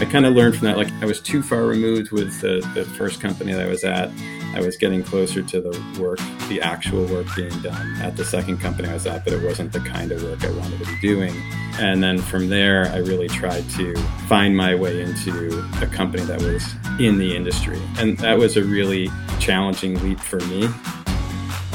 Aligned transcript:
I 0.00 0.04
kind 0.04 0.26
of 0.26 0.34
learned 0.34 0.56
from 0.56 0.66
that. 0.66 0.76
Like 0.76 0.92
I 1.02 1.06
was 1.06 1.20
too 1.20 1.42
far 1.42 1.64
removed 1.64 2.12
with 2.12 2.40
the, 2.40 2.64
the 2.74 2.84
first 2.84 3.20
company 3.20 3.52
that 3.52 3.66
I 3.66 3.68
was 3.68 3.82
at. 3.82 4.10
I 4.54 4.60
was 4.60 4.76
getting 4.76 5.02
closer 5.02 5.42
to 5.42 5.60
the 5.60 6.00
work, 6.00 6.20
the 6.48 6.60
actual 6.60 7.04
work 7.06 7.26
being 7.34 7.50
done 7.62 7.96
at 8.00 8.16
the 8.16 8.24
second 8.24 8.58
company 8.58 8.88
I 8.88 8.94
was 8.94 9.06
at, 9.06 9.24
but 9.24 9.32
it 9.32 9.42
wasn't 9.42 9.72
the 9.72 9.80
kind 9.80 10.12
of 10.12 10.22
work 10.22 10.44
I 10.44 10.50
wanted 10.50 10.78
to 10.78 10.86
be 10.86 11.00
doing. 11.00 11.34
And 11.80 12.02
then 12.02 12.18
from 12.18 12.48
there, 12.48 12.86
I 12.86 12.98
really 12.98 13.28
tried 13.28 13.68
to 13.70 13.96
find 14.28 14.56
my 14.56 14.74
way 14.74 15.02
into 15.02 15.68
a 15.82 15.86
company 15.86 16.22
that 16.24 16.40
was 16.42 16.64
in 17.00 17.18
the 17.18 17.34
industry. 17.34 17.80
And 17.98 18.16
that 18.18 18.38
was 18.38 18.56
a 18.56 18.62
really 18.62 19.10
challenging 19.40 20.00
leap 20.02 20.20
for 20.20 20.38
me. 20.46 20.68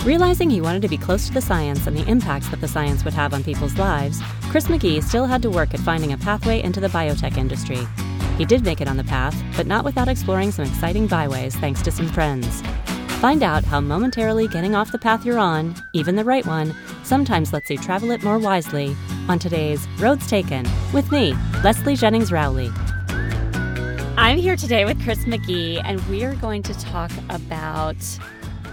Realizing 0.05 0.50
he 0.50 0.62
wanted 0.62 0.82
to 0.82 0.90
be 0.90 0.98
close 0.98 1.28
to 1.28 1.34
the 1.34 1.42
science 1.42 1.88
and 1.88 1.96
the 1.96 2.08
impacts 2.10 2.50
that 2.50 2.62
the 2.62 2.68
science 2.68 3.04
would 3.05 3.14
have 3.14 3.34
on 3.34 3.44
people's 3.44 3.78
lives, 3.78 4.21
Chris 4.50 4.68
McGee 4.68 5.04
still 5.04 5.26
had 5.26 5.42
to 5.42 5.50
work 5.50 5.74
at 5.74 5.80
finding 5.82 6.14
a 6.14 6.18
pathway 6.18 6.62
into 6.62 6.80
the 6.80 6.90
biotech 6.90 7.38
industry. 7.38 7.86
He 8.38 8.45
did 8.45 8.63
make 8.63 8.81
it 8.81 8.88
on 8.88 8.97
the 8.97 9.04
path, 9.04 9.39
but 9.55 9.68
not 9.68 9.86
without 9.86 10.07
exploring 10.07 10.51
some 10.51 10.65
exciting 10.65 11.05
byways 11.05 11.55
thanks 11.57 11.82
to 11.83 11.91
some 11.91 12.07
friends. 12.07 12.64
Find 13.21 13.43
out 13.43 13.64
how 13.64 13.79
momentarily 13.79 14.47
getting 14.47 14.75
off 14.75 14.91
the 14.91 14.97
path 14.97 15.24
you're 15.24 15.37
on, 15.37 15.75
even 15.93 16.15
the 16.15 16.25
right 16.25 16.46
one, 16.46 16.75
sometimes 17.04 17.54
lets 17.54 17.69
you 17.69 17.77
travel 17.77 18.11
it 18.11 18.24
more 18.24 18.39
wisely 18.39 18.97
on 19.29 19.38
today's 19.39 19.88
Roads 20.00 20.27
Taken 20.27 20.68
with 20.93 21.11
me, 21.11 21.36
Leslie 21.64 21.96
Jennings 21.96 22.32
Rowley. 22.32 22.69
I'm 24.18 24.38
here 24.38 24.55
today 24.55 24.83
with 24.83 25.02
Chris 25.04 25.19
McGee, 25.25 25.79
and 25.86 26.02
we 26.07 26.24
are 26.24 26.36
going 26.36 26.63
to 26.63 26.74
talk 26.79 27.11
about 27.29 27.96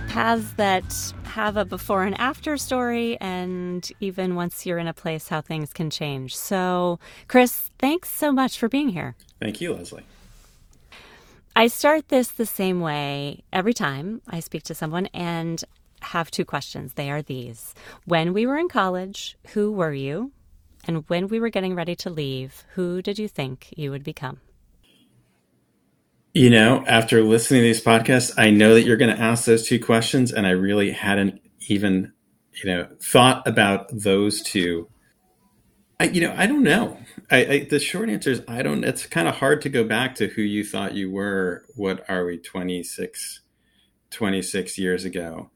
paths 0.09 0.52
that 0.54 1.12
have 1.24 1.56
a 1.56 1.65
before 1.65 2.04
and 2.04 2.18
after 2.18 2.56
story, 2.56 3.18
and 3.20 3.88
even 4.01 4.34
once 4.34 4.65
you're 4.65 4.79
in 4.79 4.88
a 4.88 4.95
place, 4.95 5.29
how 5.29 5.42
things 5.42 5.73
can 5.73 5.90
change. 5.90 6.34
So, 6.34 6.98
Chris, 7.29 7.70
thanks 7.79 8.10
so 8.10 8.32
much 8.32 8.59
for 8.59 8.68
being 8.68 8.88
here. 8.88 9.15
Thank 9.41 9.61
you, 9.61 9.73
Leslie. 9.75 10.05
I 11.57 11.67
start 11.67 12.09
this 12.09 12.29
the 12.29 12.47
same 12.47 12.80
way 12.80 13.43
every 13.52 13.74
time 13.74 14.23
I 14.29 14.41
speak 14.41 14.63
to 14.65 14.74
someone 14.74 15.07
and 15.07 15.63
have 16.02 16.30
two 16.30 16.45
questions. 16.45 16.95
They 16.95 17.10
are 17.10 17.23
these 17.23 17.74
When 18.05 18.32
we 18.32 18.47
were 18.47 18.57
in 18.57 18.69
college, 18.69 19.37
who 19.49 19.73
were 19.73 19.93
you? 19.93 20.32
And 20.87 21.05
when 21.09 21.29
we 21.29 21.41
were 21.41 21.51
getting 21.51 21.74
ready 21.74 21.95
to 21.97 22.10
leave, 22.10 22.65
who 22.74 23.02
did 23.02 23.19
you 23.19 23.29
think 23.29 23.69
you 23.77 23.91
would 23.91 24.05
become? 24.05 24.41
You 26.32 26.49
know, 26.49 26.85
after 26.87 27.23
listening 27.23 27.63
to 27.63 27.66
these 27.66 27.82
podcasts, 27.82 28.32
I 28.38 28.51
know 28.51 28.75
that 28.75 28.85
you're 28.85 28.97
going 28.97 29.15
to 29.15 29.21
ask 29.21 29.45
those 29.45 29.66
two 29.66 29.80
questions, 29.80 30.32
and 30.32 30.47
I 30.47 30.51
really 30.51 30.93
hadn't 30.93 31.41
even, 31.69 32.13
you 32.63 32.71
know, 32.71 32.88
thought 33.02 33.47
about 33.47 33.88
those 33.93 34.41
two. 34.41 34.88
I, 36.01 36.04
you 36.04 36.23
know, 36.23 36.34
I 36.34 36.46
don't 36.46 36.62
know. 36.62 36.96
I, 37.30 37.45
I 37.45 37.59
the 37.68 37.79
short 37.79 38.09
answer 38.09 38.30
is 38.30 38.43
I 38.48 38.62
don't. 38.62 38.84
It's 38.84 39.04
kind 39.04 39.29
of 39.29 39.37
hard 39.37 39.60
to 39.62 39.68
go 39.68 39.84
back 39.84 40.15
to 40.15 40.29
who 40.29 40.40
you 40.40 40.65
thought 40.65 40.95
you 40.95 41.10
were. 41.10 41.66
What 41.76 42.09
are 42.09 42.24
we, 42.24 42.38
26, 42.38 43.40
26 44.10 44.79
years 44.79 45.04
ago? 45.04 45.51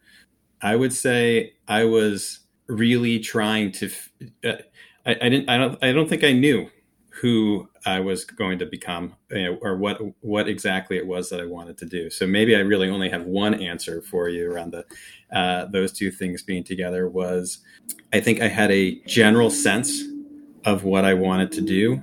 I 0.61 0.77
would 0.77 0.93
say 0.93 1.55
I 1.67 1.85
was 1.85 2.41
really 2.67 3.21
trying 3.21 3.73
to. 3.73 3.91
Uh, 4.45 4.53
I, 5.07 5.17
I 5.23 5.29
didn't. 5.31 5.49
I 5.49 5.57
don't. 5.57 5.83
I 5.83 5.93
don't 5.93 6.11
think 6.11 6.23
I 6.23 6.33
knew 6.33 6.69
who 7.09 7.71
I 7.87 8.01
was 8.01 8.27
going 8.27 8.59
to 8.59 8.67
become, 8.67 9.15
you 9.31 9.45
know, 9.45 9.59
or 9.63 9.79
what 9.79 9.99
what 10.21 10.47
exactly 10.47 10.99
it 10.99 11.07
was 11.07 11.31
that 11.31 11.41
I 11.41 11.47
wanted 11.47 11.79
to 11.79 11.87
do. 11.87 12.11
So 12.11 12.27
maybe 12.27 12.55
I 12.55 12.59
really 12.59 12.91
only 12.91 13.09
have 13.09 13.25
one 13.25 13.55
answer 13.55 14.03
for 14.03 14.29
you 14.29 14.53
around 14.53 14.73
the 14.73 14.85
uh, 15.35 15.65
those 15.65 15.91
two 15.91 16.11
things 16.11 16.43
being 16.43 16.65
together. 16.65 17.09
Was 17.09 17.61
I 18.13 18.21
think 18.21 18.43
I 18.43 18.49
had 18.49 18.71
a 18.71 19.01
general 19.07 19.49
sense 19.49 20.03
of 20.65 20.85
what 20.85 21.05
I 21.05 21.15
wanted 21.15 21.53
to 21.53 21.61
do, 21.61 22.01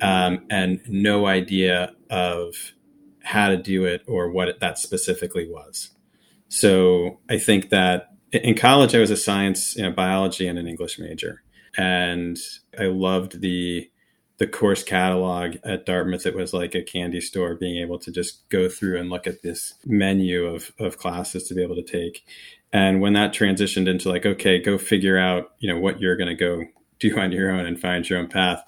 um, 0.00 0.44
and 0.50 0.80
no 0.88 1.26
idea 1.26 1.94
of 2.10 2.72
how 3.22 3.48
to 3.48 3.56
do 3.56 3.84
it 3.84 4.02
or 4.06 4.30
what 4.30 4.48
it, 4.48 4.60
that 4.60 4.78
specifically 4.78 5.48
was. 5.48 5.90
So 6.48 7.20
I 7.28 7.38
think 7.38 7.70
that 7.70 8.10
in 8.32 8.54
college 8.54 8.94
I 8.94 9.00
was 9.00 9.10
a 9.10 9.16
science, 9.16 9.76
you 9.76 9.82
know, 9.82 9.90
biology 9.90 10.46
and 10.46 10.58
an 10.58 10.68
English 10.68 10.98
major, 10.98 11.42
and 11.76 12.38
I 12.78 12.84
loved 12.84 13.40
the 13.40 13.90
the 14.38 14.46
course 14.48 14.82
catalog 14.82 15.56
at 15.64 15.86
Dartmouth, 15.86 16.26
it 16.26 16.34
was 16.34 16.52
like 16.52 16.74
a 16.74 16.82
candy 16.82 17.20
store, 17.20 17.54
being 17.54 17.80
able 17.80 17.98
to 18.00 18.10
just 18.10 18.48
go 18.48 18.68
through 18.68 18.98
and 18.98 19.08
look 19.08 19.26
at 19.26 19.42
this 19.42 19.74
menu 19.86 20.46
of, 20.46 20.72
of 20.80 20.98
classes 20.98 21.44
to 21.44 21.54
be 21.54 21.62
able 21.62 21.76
to 21.76 21.84
take. 21.84 22.24
And 22.72 23.00
when 23.00 23.12
that 23.12 23.32
transitioned 23.32 23.88
into 23.88 24.08
like, 24.08 24.26
okay, 24.26 24.58
go 24.58 24.76
figure 24.76 25.16
out, 25.16 25.52
you 25.60 25.72
know, 25.72 25.78
what 25.78 26.00
you're 26.00 26.16
going 26.16 26.28
to 26.28 26.34
go 26.34 26.64
do 27.08 27.18
on 27.18 27.32
your 27.32 27.50
own 27.50 27.66
and 27.66 27.80
find 27.80 28.08
your 28.08 28.18
own 28.18 28.28
path, 28.28 28.62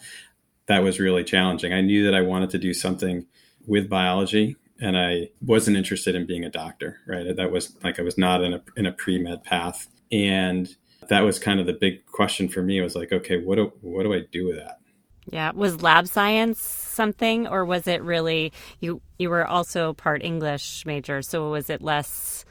that 0.67 0.83
was 0.83 1.01
really 1.01 1.25
challenging. 1.25 1.73
I 1.73 1.81
knew 1.81 2.05
that 2.05 2.15
I 2.15 2.23
wanted 2.23 2.51
to 2.51 2.59
do 2.59 2.75
something 2.75 3.27
with 3.67 3.89
biology 3.89 4.57
and 4.81 4.97
I 4.97 5.31
wasn't 5.41 5.77
interested 5.77 6.15
in 6.15 6.27
being 6.27 6.45
a 6.45 6.51
doctor, 6.51 7.01
right? 7.07 7.35
That 7.35 7.51
was 7.51 7.77
like, 7.83 7.99
I 7.99 8.03
was 8.03 8.19
not 8.19 8.43
in 8.43 8.55
a, 8.55 8.63
in 8.77 8.87
a 8.87 8.93
pre-med 8.93 9.45
path. 9.45 9.89
And 10.13 10.69
that 11.09 11.21
was 11.21 11.39
kind 11.39 11.61
of 11.61 11.67
the 11.67 11.73
big 11.73 12.05
question 12.07 12.49
for 12.49 12.63
me 12.63 12.79
It 12.79 12.83
was 12.83 12.95
like, 12.95 13.13
okay, 13.13 13.39
what 13.39 13.57
do, 13.57 13.73
what 13.81 14.03
do 14.03 14.13
I 14.13 14.23
do 14.31 14.47
with 14.47 14.57
that? 14.57 14.81
Yeah, 15.29 15.51
was 15.55 15.83
lab 15.83 16.07
science 16.07 16.61
something, 16.61 17.49
or 17.49 17.65
was 17.65 17.89
it 17.89 18.01
really 18.03 18.53
you? 18.79 19.03
You 19.19 19.29
were 19.29 19.45
also 19.45 19.93
part 19.93 20.23
English 20.23 20.87
major, 20.87 21.21
so 21.21 21.51
was 21.51 21.69
it 21.69 21.83
less 21.83 22.45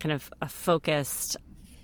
kind 0.00 0.12
of 0.12 0.32
a 0.40 0.48
focused, 0.48 1.36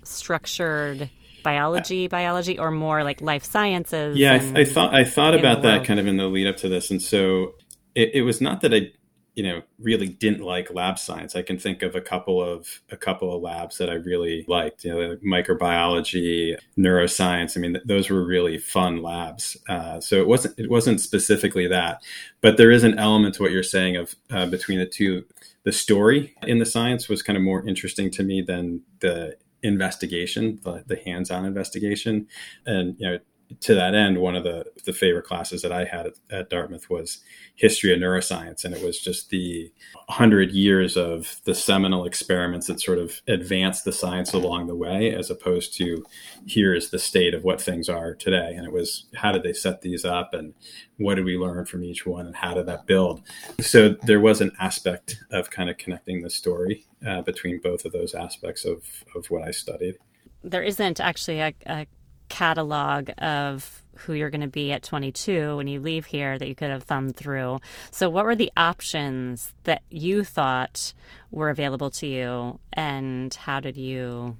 structured 0.03 1.11
biology, 1.43 2.07
biology, 2.07 2.57
or 2.59 2.71
more 2.71 3.03
like 3.03 3.21
life 3.21 3.43
sciences? 3.43 4.17
Yeah, 4.17 4.33
I, 4.33 4.61
I, 4.61 4.65
thought 4.65 4.93
I 4.93 5.03
thought 5.03 5.35
about 5.35 5.61
that 5.63 5.85
kind 5.85 5.99
of 5.99 6.07
in 6.07 6.17
the 6.17 6.27
lead 6.27 6.47
up 6.47 6.57
to 6.57 6.69
this, 6.69 6.91
and 6.91 7.01
so 7.01 7.55
it, 7.95 8.11
it 8.15 8.21
was 8.21 8.41
not 8.41 8.61
that 8.61 8.73
I 8.73 8.91
you 9.39 9.43
know 9.43 9.61
really 9.79 10.09
didn't 10.09 10.41
like 10.41 10.73
lab 10.73 10.99
science. 10.99 11.33
I 11.33 11.43
can 11.43 11.57
think 11.57 11.81
of 11.81 11.95
a 11.95 12.01
couple 12.01 12.43
of 12.43 12.81
a 12.89 12.97
couple 12.97 13.33
of 13.33 13.41
labs 13.41 13.77
that 13.77 13.89
i 13.89 13.93
really 13.93 14.43
liked 14.49 14.83
you 14.83 14.93
know 14.93 15.15
microbiology 15.25 16.57
neuroscience. 16.77 17.55
I 17.55 17.61
mean 17.61 17.73
th- 17.75 17.85
those 17.85 18.09
were 18.09 18.25
really 18.25 18.57
fun 18.57 19.01
labs. 19.01 19.55
Uh, 19.69 20.01
so 20.01 20.17
it 20.17 20.27
wasn't 20.27 20.59
it 20.59 20.69
wasn't 20.69 20.99
specifically 20.99 21.67
that 21.67 22.03
but 22.41 22.57
there 22.57 22.69
is 22.69 22.83
an 22.83 22.99
element 22.99 23.35
to 23.35 23.41
what 23.43 23.53
you're 23.53 23.63
saying 23.63 23.95
of 23.95 24.13
uh, 24.29 24.45
between 24.45 24.79
the 24.79 24.85
two 24.85 25.23
the 25.63 25.71
story 25.71 26.35
in 26.43 26.59
the 26.59 26.65
science 26.65 27.07
was 27.07 27.23
kind 27.23 27.37
of 27.37 27.43
more 27.43 27.65
interesting 27.65 28.11
to 28.11 28.23
me 28.23 28.41
than 28.41 28.81
the 28.99 29.37
investigation 29.63 30.59
the, 30.63 30.83
the 30.87 30.97
hands-on 31.05 31.45
investigation. 31.45 32.27
And 32.65 32.95
you 32.99 33.09
know 33.09 33.19
to 33.61 33.73
that 33.73 33.95
end, 33.95 34.19
one 34.19 34.35
of 34.35 34.43
the, 34.43 34.65
the 34.85 34.93
favorite 34.93 35.25
classes 35.25 35.63
that 35.63 35.71
I 35.71 35.83
had 35.83 36.05
at, 36.05 36.13
at, 36.29 36.49
Dartmouth 36.49 36.89
was 36.89 37.19
history 37.55 37.91
of 37.91 37.99
neuroscience. 37.99 38.63
And 38.63 38.75
it 38.75 38.83
was 38.83 38.99
just 38.99 39.29
the 39.29 39.71
hundred 40.07 40.51
years 40.51 40.95
of 40.95 41.41
the 41.45 41.55
seminal 41.55 42.05
experiments 42.05 42.67
that 42.67 42.79
sort 42.79 42.99
of 42.99 43.21
advanced 43.27 43.85
the 43.85 43.91
science 43.91 44.33
along 44.33 44.67
the 44.67 44.75
way, 44.75 45.13
as 45.13 45.31
opposed 45.31 45.75
to 45.77 46.05
here 46.45 46.75
is 46.75 46.91
the 46.91 46.99
state 46.99 47.33
of 47.33 47.43
what 47.43 47.59
things 47.59 47.89
are 47.89 48.13
today. 48.13 48.53
And 48.55 48.65
it 48.65 48.71
was 48.71 49.07
how 49.15 49.31
did 49.31 49.43
they 49.43 49.53
set 49.53 49.81
these 49.81 50.05
up 50.05 50.33
and 50.33 50.53
what 50.97 51.15
did 51.15 51.25
we 51.25 51.37
learn 51.37 51.65
from 51.65 51.83
each 51.83 52.05
one 52.05 52.27
and 52.27 52.35
how 52.35 52.53
did 52.53 52.67
that 52.67 52.85
build? 52.85 53.23
So 53.61 53.95
there 54.03 54.19
was 54.19 54.41
an 54.41 54.51
aspect 54.59 55.17
of 55.31 55.49
kind 55.49 55.69
of 55.71 55.77
connecting 55.77 56.21
the 56.21 56.29
story 56.29 56.85
uh, 57.05 57.23
between 57.23 57.59
both 57.59 57.83
of 57.83 57.93
those 57.93 58.13
aspects 58.13 58.63
of, 58.63 58.83
of 59.15 59.31
what 59.31 59.41
I 59.41 59.51
studied. 59.51 59.95
There 60.43 60.63
isn't 60.63 60.99
actually 61.01 61.41
a, 61.41 61.53
a 61.65 61.87
catalog 62.29 63.09
of 63.17 63.83
who 63.99 64.13
you're 64.13 64.29
going 64.29 64.41
to 64.41 64.47
be 64.47 64.71
at 64.71 64.83
22 64.83 65.57
when 65.57 65.67
you 65.67 65.79
leave 65.79 66.05
here 66.05 66.37
that 66.37 66.47
you 66.47 66.55
could 66.55 66.69
have 66.69 66.83
thumbed 66.83 67.15
through. 67.15 67.59
So, 67.91 68.09
what 68.09 68.25
were 68.25 68.35
the 68.35 68.51
options 68.55 69.53
that 69.63 69.83
you 69.89 70.23
thought 70.23 70.93
were 71.31 71.49
available 71.49 71.89
to 71.91 72.07
you, 72.07 72.59
and 72.73 73.33
how 73.33 73.59
did 73.59 73.77
you 73.77 74.37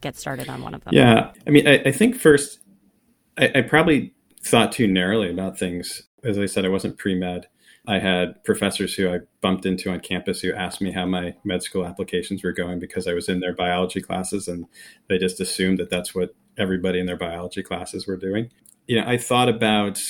get 0.00 0.16
started 0.16 0.48
on 0.48 0.62
one 0.62 0.74
of 0.74 0.84
them? 0.84 0.94
Yeah, 0.94 1.32
I 1.46 1.50
mean, 1.50 1.66
I, 1.66 1.82
I 1.84 1.92
think 1.92 2.16
first, 2.16 2.60
I, 3.36 3.50
I, 3.56 3.60
probably 3.62 4.14
thought 4.42 4.72
too 4.72 4.86
narrowly 4.86 5.30
about 5.30 5.58
things. 5.58 6.02
As 6.24 6.38
I 6.38 6.46
said, 6.46 6.64
I 6.64 6.68
wasn't 6.68 6.98
pre 6.98 7.14
med. 7.14 7.48
I 7.86 7.98
had 7.98 8.42
professors 8.44 8.94
who 8.94 9.12
I 9.12 9.20
bumped 9.40 9.66
into 9.66 9.90
on 9.90 10.00
campus 10.00 10.40
who 10.40 10.54
asked 10.54 10.80
me 10.80 10.92
how 10.92 11.04
my 11.04 11.34
med 11.42 11.62
school 11.62 11.84
applications 11.84 12.44
were 12.44 12.52
going 12.52 12.78
because 12.78 13.08
I 13.08 13.12
was 13.12 13.28
in 13.28 13.40
their 13.40 13.54
biology 13.54 14.00
classes, 14.00 14.46
and 14.46 14.66
they 15.08 15.18
just 15.18 15.40
assumed 15.40 15.78
that 15.78 15.90
that's 15.90 16.14
what 16.14 16.34
everybody 16.56 17.00
in 17.00 17.06
their 17.06 17.16
biology 17.16 17.62
classes 17.62 18.06
were 18.06 18.16
doing. 18.16 18.50
You 18.86 19.00
know, 19.00 19.06
I 19.06 19.16
thought 19.16 19.48
about 19.48 20.00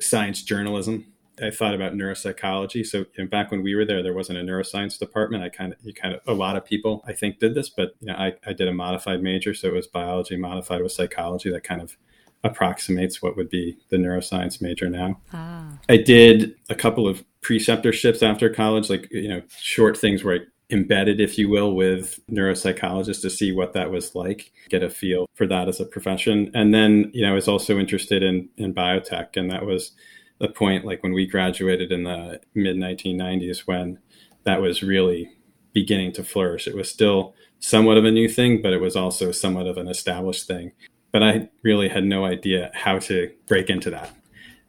science 0.00 0.42
journalism. 0.42 1.12
I 1.42 1.50
thought 1.50 1.74
about 1.74 1.94
neuropsychology. 1.94 2.86
So 2.86 2.98
you 2.98 3.24
know, 3.24 3.26
back 3.26 3.50
when 3.50 3.62
we 3.62 3.74
were 3.74 3.84
there, 3.84 4.02
there 4.02 4.14
wasn't 4.14 4.38
a 4.38 4.42
neuroscience 4.42 4.98
department. 4.98 5.42
I 5.42 5.48
kind 5.48 5.72
of, 5.72 5.78
you 5.82 5.94
kind 5.94 6.14
of, 6.14 6.20
a 6.26 6.34
lot 6.34 6.56
of 6.56 6.64
people 6.64 7.04
I 7.06 7.12
think 7.12 7.38
did 7.38 7.54
this, 7.54 7.68
but 7.68 7.94
you 8.00 8.08
know, 8.08 8.14
I, 8.14 8.34
I 8.46 8.52
did 8.52 8.68
a 8.68 8.72
modified 8.72 9.22
major, 9.22 9.54
so 9.54 9.68
it 9.68 9.74
was 9.74 9.86
biology 9.86 10.36
modified 10.36 10.82
with 10.82 10.92
psychology. 10.92 11.50
That 11.50 11.64
kind 11.64 11.80
of 11.80 11.96
approximates 12.44 13.20
what 13.20 13.36
would 13.36 13.50
be 13.50 13.76
the 13.90 13.96
neuroscience 13.96 14.62
major 14.62 14.88
now. 14.88 15.20
Ah. 15.32 15.78
I 15.88 15.96
did 15.96 16.54
a 16.70 16.74
couple 16.74 17.08
of 17.08 17.24
preceptorships 17.42 18.22
after 18.22 18.48
college, 18.48 18.90
like 18.90 19.08
you 19.10 19.28
know, 19.28 19.42
short 19.60 19.96
things 19.96 20.24
where 20.24 20.36
I 20.36 20.38
embedded, 20.70 21.20
if 21.20 21.38
you 21.38 21.48
will, 21.48 21.74
with 21.74 22.20
neuropsychologists 22.30 23.22
to 23.22 23.30
see 23.30 23.52
what 23.52 23.72
that 23.72 23.90
was 23.90 24.14
like, 24.14 24.52
get 24.68 24.82
a 24.82 24.90
feel 24.90 25.26
for 25.34 25.46
that 25.46 25.68
as 25.68 25.80
a 25.80 25.86
profession. 25.86 26.50
And 26.54 26.74
then, 26.74 27.10
you 27.14 27.22
know, 27.22 27.30
I 27.30 27.34
was 27.34 27.48
also 27.48 27.78
interested 27.78 28.22
in, 28.22 28.48
in 28.56 28.74
biotech, 28.74 29.36
and 29.36 29.50
that 29.50 29.64
was 29.64 29.92
the 30.38 30.48
point 30.48 30.84
like 30.84 31.02
when 31.02 31.12
we 31.12 31.26
graduated 31.26 31.90
in 31.90 32.04
the 32.04 32.40
mid 32.54 32.76
1990s 32.76 33.60
when 33.66 33.98
that 34.44 34.60
was 34.60 34.82
really 34.82 35.32
beginning 35.72 36.12
to 36.12 36.24
flourish. 36.24 36.66
It 36.66 36.76
was 36.76 36.90
still 36.90 37.34
somewhat 37.60 37.96
of 37.96 38.04
a 38.04 38.10
new 38.10 38.28
thing, 38.28 38.62
but 38.62 38.72
it 38.72 38.80
was 38.80 38.96
also 38.96 39.32
somewhat 39.32 39.66
of 39.66 39.76
an 39.76 39.88
established 39.88 40.46
thing. 40.46 40.72
But 41.10 41.22
I 41.22 41.48
really 41.62 41.88
had 41.88 42.04
no 42.04 42.24
idea 42.24 42.70
how 42.74 42.98
to 43.00 43.32
break 43.46 43.70
into 43.70 43.90
that. 43.90 44.14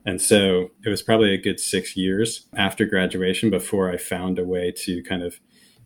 And 0.05 0.21
so 0.21 0.71
it 0.85 0.89
was 0.89 1.01
probably 1.01 1.33
a 1.33 1.37
good 1.37 1.59
six 1.59 1.95
years 1.95 2.47
after 2.55 2.85
graduation 2.85 3.49
before 3.49 3.91
I 3.91 3.97
found 3.97 4.39
a 4.39 4.45
way 4.45 4.71
to 4.83 5.03
kind 5.03 5.21
of 5.21 5.39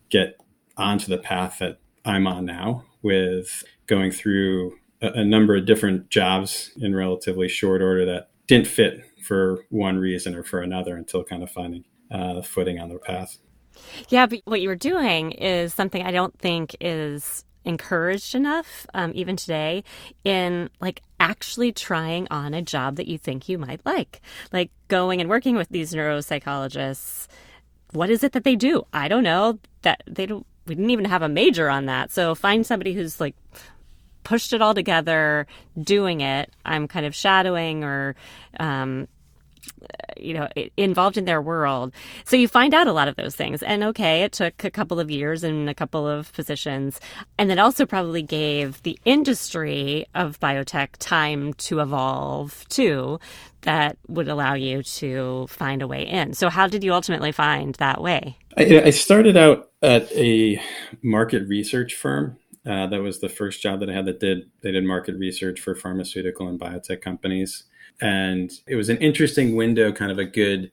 get 0.09 0.39
onto 0.77 1.07
the 1.07 1.17
path 1.17 1.57
that 1.59 1.79
I'm 2.05 2.27
on 2.27 2.45
now 2.45 2.85
with 3.01 3.63
going 3.87 4.11
through 4.11 4.77
a, 5.01 5.07
a 5.07 5.25
number 5.25 5.55
of 5.55 5.65
different 5.65 6.09
jobs 6.09 6.71
in 6.77 6.95
relatively 6.95 7.49
short 7.49 7.81
order 7.81 8.05
that 8.05 8.29
didn't 8.47 8.67
fit 8.67 9.03
for 9.23 9.65
one 9.69 9.97
reason 9.97 10.35
or 10.35 10.43
for 10.43 10.61
another 10.61 10.95
until 10.95 11.23
kind 11.23 11.43
of 11.43 11.49
finding 11.49 11.85
uh, 12.11 12.41
footing 12.41 12.79
on 12.79 12.89
the 12.89 12.99
path. 12.99 13.39
Yeah, 14.09 14.27
but 14.27 14.41
what 14.45 14.61
you 14.61 14.69
were 14.69 14.75
doing 14.75 15.31
is 15.31 15.73
something 15.73 16.03
I 16.03 16.11
don't 16.11 16.37
think 16.37 16.75
is 16.79 17.43
encouraged 17.65 18.35
enough, 18.35 18.85
um, 18.93 19.11
even 19.15 19.35
today, 19.35 19.83
in 20.23 20.69
like 20.81 21.01
actually 21.19 21.71
trying 21.71 22.27
on 22.29 22.53
a 22.53 22.61
job 22.61 22.95
that 22.97 23.07
you 23.07 23.17
think 23.17 23.47
you 23.47 23.57
might 23.57 23.81
like, 23.85 24.21
like 24.51 24.71
going 24.87 25.21
and 25.21 25.29
working 25.29 25.55
with 25.55 25.69
these 25.69 25.93
neuropsychologists. 25.93 27.27
What 27.91 28.09
is 28.09 28.23
it 28.23 28.31
that 28.33 28.43
they 28.43 28.55
do? 28.55 28.83
I 28.91 29.07
don't 29.07 29.23
know. 29.23 29.59
That 29.83 30.03
they 30.07 30.25
don't. 30.25 30.45
We 30.65 30.75
didn't 30.75 30.91
even 30.91 31.05
have 31.05 31.21
a 31.21 31.29
major 31.29 31.69
on 31.69 31.85
that. 31.87 32.11
So 32.11 32.35
find 32.35 32.65
somebody 32.65 32.93
who's 32.93 33.19
like 33.19 33.35
pushed 34.23 34.53
it 34.53 34.61
all 34.61 34.73
together, 34.73 35.45
doing 35.79 36.21
it. 36.21 36.49
I'm 36.65 36.87
kind 36.87 37.05
of 37.05 37.13
shadowing 37.13 37.83
or 37.83 38.15
um, 38.59 39.07
you 40.17 40.33
know 40.33 40.47
involved 40.77 41.17
in 41.17 41.25
their 41.25 41.41
world. 41.41 41.93
So 42.25 42.35
you 42.35 42.47
find 42.47 42.73
out 42.73 42.87
a 42.87 42.93
lot 42.93 43.07
of 43.07 43.15
those 43.15 43.35
things. 43.35 43.61
And 43.63 43.83
okay 43.83 44.23
it 44.23 44.31
took 44.31 44.63
a 44.63 44.71
couple 44.71 44.99
of 44.99 45.11
years 45.11 45.43
and 45.43 45.69
a 45.69 45.73
couple 45.73 46.07
of 46.07 46.31
positions. 46.33 46.99
And 47.37 47.49
that 47.49 47.59
also 47.59 47.85
probably 47.85 48.21
gave 48.21 48.81
the 48.83 48.97
industry 49.05 50.05
of 50.15 50.39
biotech 50.39 50.89
time 50.99 51.53
to 51.53 51.79
evolve 51.79 52.65
too 52.69 53.19
that 53.61 53.97
would 54.07 54.27
allow 54.27 54.53
you 54.53 54.83
to 54.83 55.47
find 55.47 55.81
a 55.81 55.87
way 55.87 56.05
in. 56.05 56.33
So 56.33 56.49
how 56.49 56.67
did 56.67 56.83
you 56.83 56.93
ultimately 56.93 57.31
find 57.31 57.75
that 57.75 58.01
way? 58.01 58.37
I, 58.57 58.83
I 58.85 58.89
started 58.89 59.37
out 59.37 59.69
at 59.81 60.11
a 60.11 60.61
market 61.01 61.47
research 61.47 61.95
firm. 61.95 62.37
Uh, 62.65 62.87
that 62.87 63.01
was 63.01 63.19
the 63.19 63.27
first 63.27 63.61
job 63.61 63.81
that 63.81 63.89
i 63.89 63.93
had 63.93 64.05
that 64.05 64.21
did 64.21 64.49
they 64.61 64.71
did 64.71 64.85
market 64.85 65.17
research 65.17 65.59
for 65.59 65.75
pharmaceutical 65.75 66.47
and 66.47 66.57
biotech 66.57 67.01
companies 67.01 67.65
and 68.01 68.51
it 68.67 68.75
was 68.75 68.89
an 68.89 68.97
interesting 68.97 69.55
window, 69.55 69.91
kind 69.91 70.11
of 70.11 70.19
a 70.19 70.25
good 70.25 70.71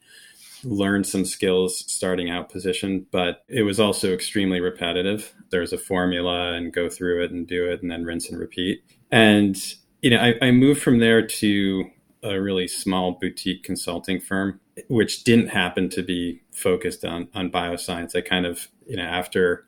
learn 0.65 1.05
some 1.05 1.25
skills 1.25 1.85
starting 1.91 2.31
out 2.31 2.51
position, 2.51 3.07
but 3.11 3.45
it 3.49 3.63
was 3.63 3.81
also 3.81 4.13
extremely 4.13 4.61
repetitive. 4.61 5.33
There's 5.51 5.73
a 5.73 5.79
formula 5.79 6.53
and 6.53 6.73
go 6.73 6.89
through 6.89 7.25
it 7.25 7.31
and 7.31 7.47
do 7.47 7.71
it 7.71 7.83
and 7.83 7.91
then 7.91 8.05
rinse 8.05 8.29
and 8.29 8.39
repeat. 8.39 8.83
And, 9.11 9.57
you 10.03 10.11
know, 10.11 10.19
I, 10.19 10.35
I 10.43 10.51
moved 10.51 10.83
from 10.83 10.99
there 10.99 11.27
to 11.27 11.85
a 12.23 12.41
really 12.41 12.69
small 12.69 13.13
boutique 13.13 13.63
consulting 13.63 14.21
firm, 14.21 14.61
which 14.89 15.25
didn't 15.25 15.49
happen 15.49 15.89
to 15.91 16.03
be 16.03 16.43
focused 16.53 17.05
on, 17.05 17.29
on 17.35 17.51
bioscience. 17.51 18.15
I 18.15 18.21
kind 18.21 18.45
of, 18.45 18.69
you 18.87 18.97
know, 18.97 19.05
after 19.05 19.67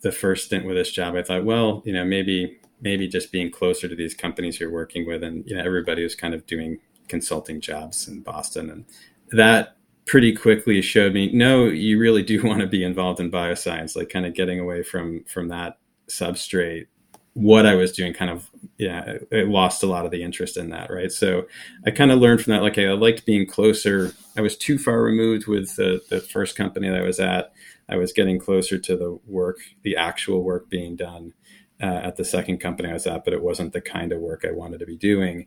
the 0.00 0.12
first 0.12 0.46
stint 0.46 0.64
with 0.64 0.76
this 0.76 0.92
job, 0.92 1.14
I 1.14 1.22
thought, 1.22 1.44
well, 1.44 1.82
you 1.84 1.92
know, 1.92 2.04
maybe 2.04 2.56
maybe 2.82 3.06
just 3.06 3.30
being 3.30 3.50
closer 3.50 3.88
to 3.88 3.94
these 3.94 4.14
companies 4.14 4.58
you're 4.58 4.70
working 4.70 5.06
with 5.06 5.22
and 5.22 5.46
you 5.46 5.54
know 5.54 5.62
everybody 5.62 6.02
was 6.02 6.14
kind 6.14 6.32
of 6.32 6.46
doing 6.46 6.78
consulting 7.10 7.60
jobs 7.60 8.08
in 8.08 8.20
Boston. 8.20 8.70
And 8.70 8.84
that 9.32 9.76
pretty 10.06 10.34
quickly 10.34 10.80
showed 10.82 11.12
me, 11.12 11.30
no, 11.32 11.66
you 11.66 11.98
really 11.98 12.22
do 12.22 12.42
want 12.46 12.60
to 12.60 12.66
be 12.66 12.82
involved 12.82 13.20
in 13.20 13.30
bioscience, 13.30 13.96
like 13.96 14.08
kind 14.08 14.24
of 14.24 14.34
getting 14.34 14.58
away 14.58 14.82
from, 14.82 15.24
from 15.24 15.48
that 15.48 15.78
substrate. 16.08 16.86
What 17.34 17.64
I 17.64 17.76
was 17.76 17.92
doing 17.92 18.12
kind 18.12 18.30
of, 18.30 18.50
yeah, 18.76 19.18
it 19.30 19.48
lost 19.48 19.84
a 19.84 19.86
lot 19.86 20.04
of 20.04 20.10
the 20.10 20.22
interest 20.22 20.56
in 20.56 20.70
that. 20.70 20.90
Right. 20.90 21.12
So 21.12 21.46
I 21.86 21.92
kind 21.92 22.10
of 22.10 22.18
learned 22.18 22.42
from 22.42 22.52
that, 22.52 22.62
like, 22.62 22.76
I 22.76 22.90
liked 22.92 23.24
being 23.24 23.46
closer. 23.46 24.12
I 24.36 24.40
was 24.40 24.56
too 24.56 24.78
far 24.78 25.00
removed 25.00 25.46
with 25.46 25.76
the, 25.76 26.00
the 26.10 26.20
first 26.20 26.56
company 26.56 26.88
that 26.88 26.98
I 26.98 27.02
was 27.02 27.20
at. 27.20 27.52
I 27.88 27.96
was 27.96 28.12
getting 28.12 28.38
closer 28.40 28.78
to 28.78 28.96
the 28.96 29.18
work, 29.26 29.58
the 29.82 29.96
actual 29.96 30.42
work 30.42 30.68
being 30.68 30.96
done. 30.96 31.34
Uh, 31.82 32.00
at 32.04 32.16
the 32.16 32.24
second 32.26 32.58
company 32.58 32.90
I 32.90 32.92
was 32.92 33.06
at, 33.06 33.24
but 33.24 33.32
it 33.32 33.40
wasn't 33.40 33.72
the 33.72 33.80
kind 33.80 34.12
of 34.12 34.20
work 34.20 34.44
I 34.46 34.52
wanted 34.52 34.80
to 34.80 34.84
be 34.86 34.98
doing. 34.98 35.46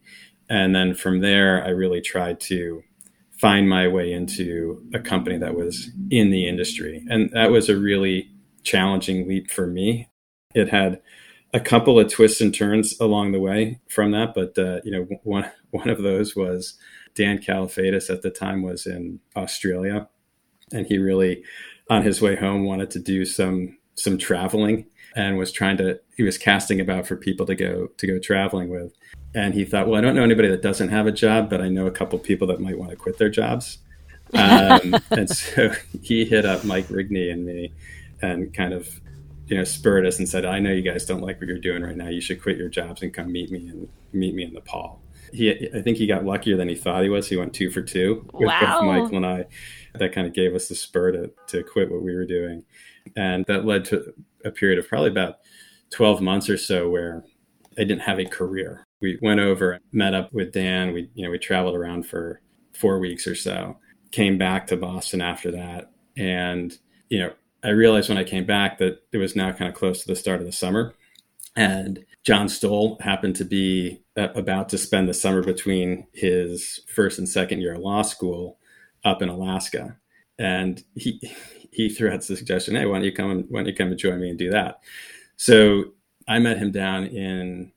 And 0.49 0.75
then 0.75 0.93
from 0.93 1.21
there, 1.21 1.63
I 1.63 1.69
really 1.69 2.01
tried 2.01 2.39
to 2.41 2.83
find 3.31 3.67
my 3.67 3.87
way 3.87 4.11
into 4.11 4.85
a 4.93 4.99
company 4.99 5.37
that 5.37 5.55
was 5.55 5.89
in 6.09 6.29
the 6.29 6.47
industry. 6.47 7.03
And 7.09 7.29
that 7.31 7.51
was 7.51 7.69
a 7.69 7.77
really 7.77 8.29
challenging 8.63 9.27
leap 9.27 9.51
for 9.51 9.67
me. 9.67 10.09
It 10.53 10.69
had 10.69 11.01
a 11.53 11.59
couple 11.59 11.99
of 11.99 12.11
twists 12.11 12.41
and 12.41 12.53
turns 12.53 12.99
along 12.99 13.31
the 13.31 13.39
way 13.39 13.79
from 13.89 14.11
that, 14.11 14.33
but 14.33 14.57
uh, 14.57 14.79
you 14.83 14.91
know, 14.91 15.07
one 15.23 15.51
one 15.71 15.89
of 15.89 16.01
those 16.01 16.35
was 16.35 16.75
Dan 17.15 17.37
Kalafatis 17.37 18.09
at 18.09 18.21
the 18.21 18.29
time 18.29 18.63
was 18.63 18.85
in 18.85 19.19
Australia, 19.35 20.07
and 20.71 20.87
he 20.87 20.97
really, 20.97 21.43
on 21.89 22.01
his 22.03 22.21
way 22.21 22.35
home, 22.35 22.65
wanted 22.65 22.91
to 22.91 22.99
do 22.99 23.25
some 23.25 23.77
some 23.95 24.17
traveling 24.17 24.85
and 25.15 25.37
was 25.37 25.51
trying 25.51 25.77
to 25.77 25.99
he 26.15 26.23
was 26.23 26.37
casting 26.37 26.79
about 26.79 27.07
for 27.07 27.15
people 27.15 27.45
to 27.45 27.55
go 27.55 27.87
to 27.97 28.07
go 28.07 28.19
traveling 28.19 28.69
with. 28.69 28.93
And 29.35 29.53
he 29.53 29.65
thought 29.65 29.87
well 29.87 29.97
i 29.97 30.01
don't 30.01 30.15
know 30.15 30.23
anybody 30.23 30.47
that 30.49 30.61
doesn't 30.61 30.89
have 30.89 31.07
a 31.07 31.11
job 31.11 31.49
but 31.49 31.61
i 31.61 31.69
know 31.69 31.87
a 31.87 31.91
couple 31.91 32.19
people 32.19 32.47
that 32.47 32.59
might 32.59 32.77
want 32.77 32.91
to 32.91 32.97
quit 32.97 33.17
their 33.17 33.29
jobs. 33.29 33.79
Um, 34.33 34.95
and 35.11 35.29
so 35.29 35.71
he 36.01 36.25
hit 36.25 36.45
up 36.45 36.63
mike 36.63 36.87
rigney 36.87 37.31
and 37.31 37.45
me 37.45 37.73
and 38.21 38.53
kind 38.53 38.73
of 38.73 39.01
you 39.47 39.57
know 39.57 39.63
spurred 39.63 40.05
us 40.05 40.17
and 40.19 40.27
said 40.27 40.45
i 40.45 40.59
know 40.59 40.71
you 40.71 40.81
guys 40.81 41.05
don't 41.05 41.21
like 41.21 41.39
what 41.39 41.47
you're 41.47 41.59
doing 41.59 41.83
right 41.83 41.97
now. 41.97 42.09
You 42.09 42.21
should 42.21 42.41
quit 42.41 42.57
your 42.57 42.69
jobs 42.69 43.01
and 43.01 43.13
come 43.13 43.31
meet 43.31 43.51
me 43.51 43.67
and 43.67 43.89
meet 44.11 44.33
me 44.33 44.43
in 44.43 44.53
nepal. 44.53 45.01
He 45.31 45.69
i 45.75 45.81
think 45.81 45.97
he 45.97 46.07
got 46.07 46.25
luckier 46.25 46.57
than 46.57 46.69
he 46.69 46.75
thought 46.75 47.03
he 47.03 47.09
was. 47.09 47.27
He 47.27 47.37
went 47.37 47.53
two 47.53 47.69
for 47.69 47.81
two 47.81 48.27
with 48.33 48.47
wow. 48.47 48.79
both 48.79 48.85
michael 48.85 49.17
and 49.17 49.25
i. 49.25 49.45
That 49.95 50.11
kind 50.11 50.25
of 50.25 50.33
gave 50.33 50.55
us 50.55 50.69
the 50.69 50.75
spur 50.75 51.11
to, 51.11 51.31
to 51.49 51.63
quit 51.63 51.91
what 51.91 52.01
we 52.01 52.15
were 52.15 52.25
doing 52.25 52.63
and 53.15 53.45
that 53.47 53.65
led 53.65 53.85
to 53.85 54.13
a 54.45 54.51
period 54.51 54.79
of 54.79 54.87
probably 54.87 55.09
about 55.09 55.39
12 55.91 56.21
months 56.21 56.49
or 56.49 56.57
so 56.57 56.89
where 56.89 57.23
I 57.77 57.83
didn't 57.83 58.01
have 58.01 58.19
a 58.19 58.25
career. 58.25 58.85
We 59.01 59.17
went 59.21 59.39
over, 59.39 59.79
met 59.91 60.13
up 60.13 60.31
with 60.33 60.51
Dan. 60.51 60.93
We, 60.93 61.09
you 61.13 61.25
know, 61.25 61.31
we 61.31 61.37
traveled 61.37 61.75
around 61.75 62.05
for 62.05 62.41
four 62.73 62.99
weeks 62.99 63.27
or 63.27 63.35
so, 63.35 63.77
came 64.11 64.37
back 64.37 64.67
to 64.67 64.77
Boston 64.77 65.21
after 65.21 65.51
that. 65.51 65.91
And, 66.17 66.77
you 67.09 67.19
know, 67.19 67.33
I 67.63 67.69
realized 67.69 68.09
when 68.09 68.17
I 68.17 68.23
came 68.23 68.45
back 68.45 68.77
that 68.79 69.03
it 69.11 69.17
was 69.17 69.35
now 69.35 69.51
kind 69.51 69.69
of 69.69 69.75
close 69.75 70.01
to 70.01 70.07
the 70.07 70.15
start 70.15 70.39
of 70.39 70.45
the 70.45 70.51
summer. 70.51 70.93
And 71.55 72.05
John 72.23 72.49
Stoll 72.49 72.97
happened 73.01 73.35
to 73.37 73.45
be 73.45 74.01
uh, 74.17 74.29
about 74.35 74.69
to 74.69 74.77
spend 74.77 75.07
the 75.07 75.13
summer 75.13 75.43
between 75.43 76.07
his 76.13 76.81
first 76.87 77.19
and 77.19 77.29
second 77.29 77.61
year 77.61 77.75
of 77.75 77.81
law 77.81 78.01
school 78.01 78.57
up 79.03 79.21
in 79.21 79.29
Alaska. 79.29 79.97
And 80.39 80.83
he 80.95 81.21
he 81.73 81.89
threw 81.89 82.11
out 82.11 82.21
the 82.21 82.37
suggestion, 82.37 82.75
"Hey, 82.75 82.85
why 82.85 82.95
don't 82.95 83.05
you 83.05 83.11
come? 83.11 83.45
Why 83.49 83.59
don't 83.59 83.67
you 83.67 83.75
come 83.75 83.89
and 83.89 83.97
join 83.97 84.19
me 84.19 84.29
and 84.29 84.39
do 84.39 84.49
that?" 84.51 84.79
So 85.37 85.93
I 86.27 86.39
met 86.39 86.57
him 86.57 86.71
down 86.71 87.05
in 87.05 87.71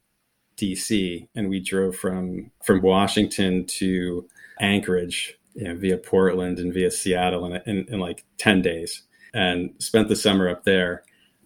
D.C. 0.56 1.28
and 1.34 1.48
we 1.48 1.60
drove 1.60 1.96
from 1.96 2.50
from 2.64 2.82
Washington 2.82 3.64
to 3.66 4.28
Anchorage 4.60 5.38
you 5.54 5.64
know, 5.64 5.74
via 5.76 5.96
Portland 5.96 6.58
and 6.58 6.72
via 6.72 6.90
Seattle 6.90 7.46
in, 7.46 7.62
in, 7.66 7.86
in 7.88 8.00
like 8.00 8.24
ten 8.38 8.62
days, 8.62 9.02
and 9.34 9.74
spent 9.78 10.08
the 10.08 10.16
summer 10.16 10.48
up 10.48 10.64
there. 10.64 11.02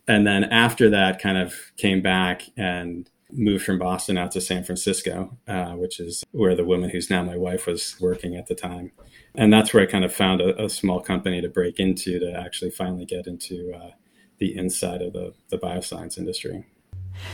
And 0.08 0.26
then 0.26 0.44
after 0.44 0.90
that, 0.90 1.20
kind 1.20 1.38
of 1.38 1.54
came 1.76 2.02
back 2.02 2.42
and 2.56 3.08
moved 3.32 3.64
from 3.64 3.78
Boston 3.78 4.18
out 4.18 4.32
to 4.32 4.40
San 4.40 4.64
Francisco, 4.64 5.36
uh, 5.48 5.72
which 5.72 6.00
is 6.00 6.24
where 6.32 6.54
the 6.54 6.64
woman 6.64 6.90
who's 6.90 7.10
now 7.10 7.22
my 7.22 7.36
wife 7.36 7.66
was 7.66 7.96
working 8.00 8.36
at 8.36 8.46
the 8.46 8.54
time 8.54 8.92
and 9.34 9.52
that's 9.52 9.72
where 9.72 9.82
I 9.82 9.86
kind 9.86 10.04
of 10.04 10.12
found 10.12 10.40
a, 10.40 10.64
a, 10.64 10.68
small 10.68 11.00
company 11.00 11.40
to 11.40 11.48
break 11.48 11.78
into 11.78 12.18
to 12.18 12.32
actually 12.32 12.70
finally 12.70 13.04
get 13.04 13.26
into 13.26 13.72
uh, 13.74 13.90
the 14.38 14.56
inside 14.56 15.02
of 15.02 15.12
the, 15.12 15.34
the 15.50 15.58
bioscience 15.58 16.18
industry. 16.18 16.64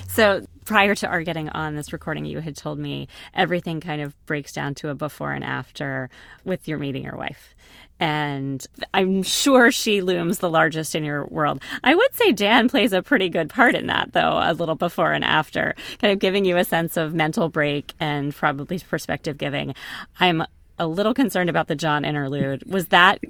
So 0.08 0.44
prior 0.64 0.94
to 0.96 1.06
our 1.06 1.22
getting 1.22 1.48
on 1.50 1.76
this 1.76 1.92
recording, 1.92 2.24
you 2.24 2.40
had 2.40 2.56
told 2.56 2.78
me 2.78 3.08
everything 3.34 3.80
kind 3.80 4.02
of 4.02 4.14
breaks 4.26 4.52
down 4.52 4.74
to 4.76 4.88
a 4.88 4.94
before 4.94 5.32
and 5.32 5.44
after 5.44 6.10
with 6.44 6.66
your 6.66 6.78
meeting 6.78 7.04
your 7.04 7.16
wife. 7.16 7.54
And 7.98 8.66
I'm 8.92 9.22
sure 9.22 9.70
she 9.72 10.02
looms 10.02 10.38
the 10.38 10.50
largest 10.50 10.94
in 10.94 11.04
your 11.04 11.26
world. 11.26 11.62
I 11.82 11.94
would 11.94 12.14
say 12.14 12.32
Dan 12.32 12.68
plays 12.68 12.92
a 12.92 13.02
pretty 13.02 13.28
good 13.28 13.48
part 13.48 13.74
in 13.74 13.86
that, 13.86 14.12
though, 14.12 14.38
a 14.42 14.52
little 14.52 14.74
before 14.74 15.12
and 15.12 15.24
after, 15.24 15.74
kind 15.98 16.12
of 16.12 16.18
giving 16.18 16.44
you 16.44 16.56
a 16.56 16.64
sense 16.64 16.96
of 16.96 17.14
mental 17.14 17.48
break 17.48 17.94
and 17.98 18.34
probably 18.34 18.78
perspective 18.78 19.38
giving. 19.38 19.74
I'm 20.20 20.44
a 20.78 20.86
little 20.86 21.14
concerned 21.14 21.48
about 21.48 21.68
the 21.68 21.76
John 21.76 22.04
interlude. 22.04 22.64
Was 22.70 22.88
that 22.88 23.20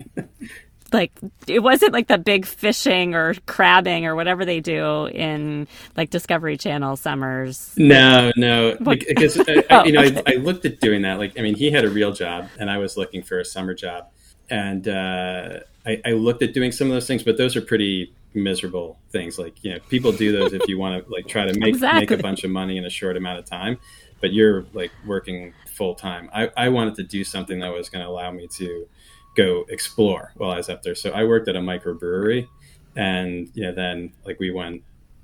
like 0.92 1.12
it 1.46 1.60
wasn't 1.60 1.92
like 1.92 2.08
the 2.08 2.18
big 2.18 2.46
fishing 2.46 3.14
or 3.14 3.34
crabbing 3.46 4.06
or 4.06 4.14
whatever 4.14 4.44
they 4.44 4.60
do 4.60 5.06
in 5.06 5.66
like 5.96 6.10
Discovery 6.10 6.56
Channel 6.56 6.96
summers. 6.96 7.72
No, 7.76 8.32
no, 8.36 8.76
because 8.76 9.38
I, 9.38 9.64
oh, 9.70 9.84
you 9.84 9.92
know 9.92 10.02
okay. 10.02 10.22
I, 10.26 10.32
I, 10.32 10.36
looked 10.36 10.64
at 10.64 10.80
doing 10.80 11.02
that. 11.02 11.18
Like, 11.18 11.38
I 11.38 11.42
mean, 11.42 11.54
he 11.54 11.70
had 11.70 11.84
a 11.84 11.90
real 11.90 12.12
job, 12.12 12.48
and 12.58 12.70
I 12.70 12.78
was 12.78 12.96
looking 12.96 13.22
for 13.22 13.38
a 13.38 13.44
summer 13.44 13.74
job, 13.74 14.08
and 14.50 14.88
uh, 14.88 15.60
I, 15.84 16.00
I 16.04 16.10
looked 16.12 16.42
at 16.42 16.54
doing 16.54 16.72
some 16.72 16.88
of 16.88 16.92
those 16.92 17.06
things, 17.06 17.22
but 17.22 17.36
those 17.36 17.56
are 17.56 17.60
pretty 17.60 18.12
miserable 18.34 18.98
things. 19.10 19.38
Like, 19.38 19.62
you 19.64 19.72
know, 19.72 19.78
people 19.88 20.12
do 20.12 20.32
those 20.32 20.52
if 20.52 20.68
you 20.68 20.78
want 20.78 21.04
to 21.04 21.12
like 21.12 21.26
try 21.26 21.44
to 21.44 21.58
make 21.58 21.70
exactly. 21.70 22.00
make 22.00 22.10
a 22.10 22.22
bunch 22.22 22.44
of 22.44 22.50
money 22.50 22.76
in 22.76 22.84
a 22.84 22.90
short 22.90 23.16
amount 23.16 23.38
of 23.38 23.44
time, 23.44 23.78
but 24.20 24.32
you're 24.32 24.66
like 24.72 24.90
working 25.06 25.54
full 25.74 25.94
time. 25.94 26.30
I, 26.32 26.50
I 26.56 26.68
wanted 26.68 26.96
to 26.96 27.02
do 27.02 27.24
something 27.24 27.60
that 27.60 27.72
was 27.72 27.88
going 27.88 28.04
to 28.04 28.08
allow 28.08 28.30
me 28.30 28.48
to 28.58 28.88
go 29.36 29.64
explore 29.68 30.32
while 30.36 30.50
I 30.50 30.56
was 30.56 30.68
up 30.68 30.82
there. 30.82 30.94
So 30.94 31.10
I 31.10 31.24
worked 31.24 31.48
at 31.48 31.56
a 31.56 31.60
microbrewery, 31.60 32.48
and 32.94 33.50
you 33.54 33.62
know, 33.62 33.72
then 33.72 34.12
like 34.24 34.40
we 34.40 34.50
went 34.50 34.82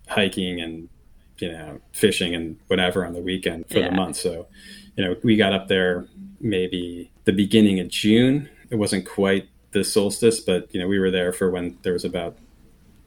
hiking 0.09 0.61
and 0.61 0.89
you 1.39 1.51
know 1.51 1.81
fishing 1.93 2.35
and 2.35 2.59
whatever 2.67 3.07
on 3.07 3.15
the 3.15 3.21
weekend 3.21 3.69
for 3.69 3.79
yeah. 3.79 3.89
the 3.89 3.95
month. 3.95 4.17
So 4.17 4.47
you 4.97 5.05
know, 5.05 5.17
we 5.23 5.37
got 5.37 5.53
up 5.53 5.69
there 5.69 6.07
maybe 6.41 7.11
the 7.25 7.33
beginning 7.33 7.81
of 7.81 7.89
June. 7.89 8.49
It 8.73 8.79
wasn't 8.79 9.07
quite 9.07 9.49
the 9.73 9.85
solstice, 9.85 10.41
but 10.41 10.75
you 10.75 10.81
know, 10.81 10.89
we 10.89 10.99
were 10.99 11.11
there 11.11 11.33
for 11.33 11.51
when 11.51 11.79
there 11.83 11.93
was 11.93 12.05
about 12.05 12.39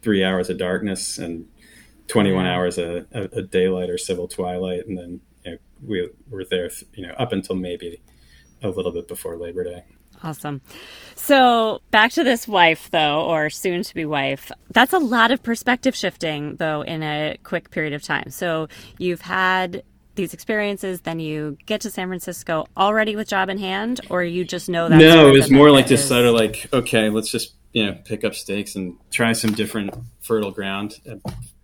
three 0.02 0.24
hours 0.24 0.50
of 0.50 0.60
darkness 0.60 1.18
and 1.18 1.48
21 2.08 2.46
hours 2.46 2.78
of, 2.78 3.08
of 3.12 3.50
daylight 3.50 3.90
or 3.90 3.98
civil 3.98 4.28
twilight, 4.28 4.86
and 4.86 4.96
then 4.96 5.22
you 5.44 5.52
know, 5.52 5.58
we 5.84 6.10
were 6.30 6.46
there, 6.46 6.70
you 6.94 7.08
know, 7.08 7.14
up 7.16 7.32
until 7.32 7.56
maybe 7.56 8.00
a 8.62 8.70
little 8.70 8.92
bit 8.92 9.08
before 9.08 9.38
Labor 9.38 9.64
Day. 9.64 9.84
Awesome. 10.24 10.62
So 11.16 11.82
back 11.92 12.12
to 12.12 12.24
this 12.24 12.48
wife, 12.48 12.90
though, 12.92 13.26
or 13.26 13.50
soon 13.50 13.84
to 13.84 13.94
be 13.94 14.06
wife. 14.06 14.52
That's 14.72 14.94
a 14.94 15.00
lot 15.00 15.32
of 15.32 15.44
perspective 15.44 15.96
shifting, 15.96 16.56
though, 16.58 16.82
in 16.82 17.04
a 17.04 17.38
quick 17.44 17.72
period 17.72 17.94
of 17.94 18.04
time. 18.04 18.30
So 18.30 18.68
you've 18.98 19.22
had 19.22 19.84
these 20.16 20.34
experiences, 20.34 21.02
then 21.02 21.20
you 21.20 21.58
get 21.66 21.82
to 21.82 21.92
San 21.92 22.08
Francisco 22.08 22.66
already 22.76 23.16
with 23.16 23.28
job 23.28 23.50
in 23.50 23.58
hand, 23.58 24.02
or 24.10 24.24
you 24.24 24.44
just 24.46 24.70
know 24.70 24.90
that? 24.90 24.98
No, 24.98 25.28
it 25.28 25.32
was 25.32 25.52
more 25.52 25.72
like 25.72 25.88
just 25.88 26.08
sort 26.08 26.26
of 26.26 26.34
like, 26.34 26.68
okay, 26.74 27.10
let's 27.10 27.30
just 27.30 27.54
you 27.74 27.86
know 27.86 27.98
pick 28.06 28.24
up 28.24 28.34
stakes 28.34 28.76
and 28.76 28.98
try 29.12 29.34
some 29.34 29.54
different 29.54 29.94
fertile 30.22 30.52
ground. 30.52 31.00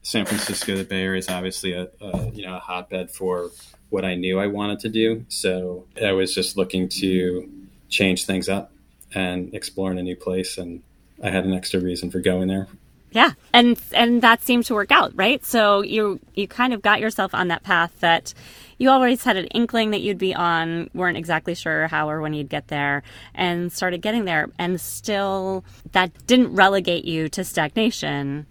San 0.03 0.25
Francisco, 0.25 0.75
the 0.75 0.83
Bay 0.83 1.03
Area, 1.03 1.19
is 1.19 1.29
obviously 1.29 1.73
a, 1.73 1.87
a 2.01 2.29
you 2.31 2.45
know 2.45 2.57
a 2.57 2.59
hotbed 2.59 3.11
for 3.11 3.51
what 3.91 4.05
I 4.05 4.15
knew 4.15 4.39
I 4.39 4.47
wanted 4.47 4.79
to 4.79 4.89
do. 4.89 5.25
So 5.27 5.85
I 6.03 6.13
was 6.13 6.33
just 6.33 6.57
looking 6.57 6.89
to 6.89 7.49
change 7.89 8.25
things 8.25 8.49
up 8.49 8.71
and 9.13 9.53
explore 9.53 9.91
in 9.91 9.97
a 9.97 10.03
new 10.03 10.15
place. 10.15 10.57
And 10.57 10.81
I 11.21 11.29
had 11.29 11.45
an 11.45 11.53
extra 11.53 11.79
reason 11.79 12.09
for 12.09 12.19
going 12.19 12.47
there. 12.47 12.67
Yeah, 13.11 13.33
and 13.53 13.77
and 13.93 14.21
that 14.21 14.41
seemed 14.41 14.65
to 14.67 14.73
work 14.73 14.91
out, 14.91 15.11
right? 15.15 15.43
So 15.43 15.81
you 15.81 16.19
you 16.33 16.47
kind 16.47 16.73
of 16.73 16.81
got 16.81 17.01
yourself 17.01 17.35
on 17.35 17.49
that 17.49 17.63
path 17.63 17.99
that 17.99 18.33
you 18.77 18.89
always 18.89 19.23
had 19.23 19.37
an 19.37 19.47
inkling 19.47 19.91
that 19.91 20.01
you'd 20.01 20.17
be 20.17 20.33
on, 20.33 20.89
weren't 20.93 21.17
exactly 21.17 21.53
sure 21.53 21.87
how 21.87 22.09
or 22.09 22.21
when 22.21 22.33
you'd 22.33 22.49
get 22.49 22.69
there, 22.69 23.03
and 23.35 23.71
started 23.71 24.01
getting 24.01 24.25
there, 24.25 24.49
and 24.57 24.79
still 24.79 25.65
that 25.91 26.25
didn't 26.25 26.55
relegate 26.55 27.05
you 27.05 27.27
to 27.29 27.43
stagnation 27.43 28.47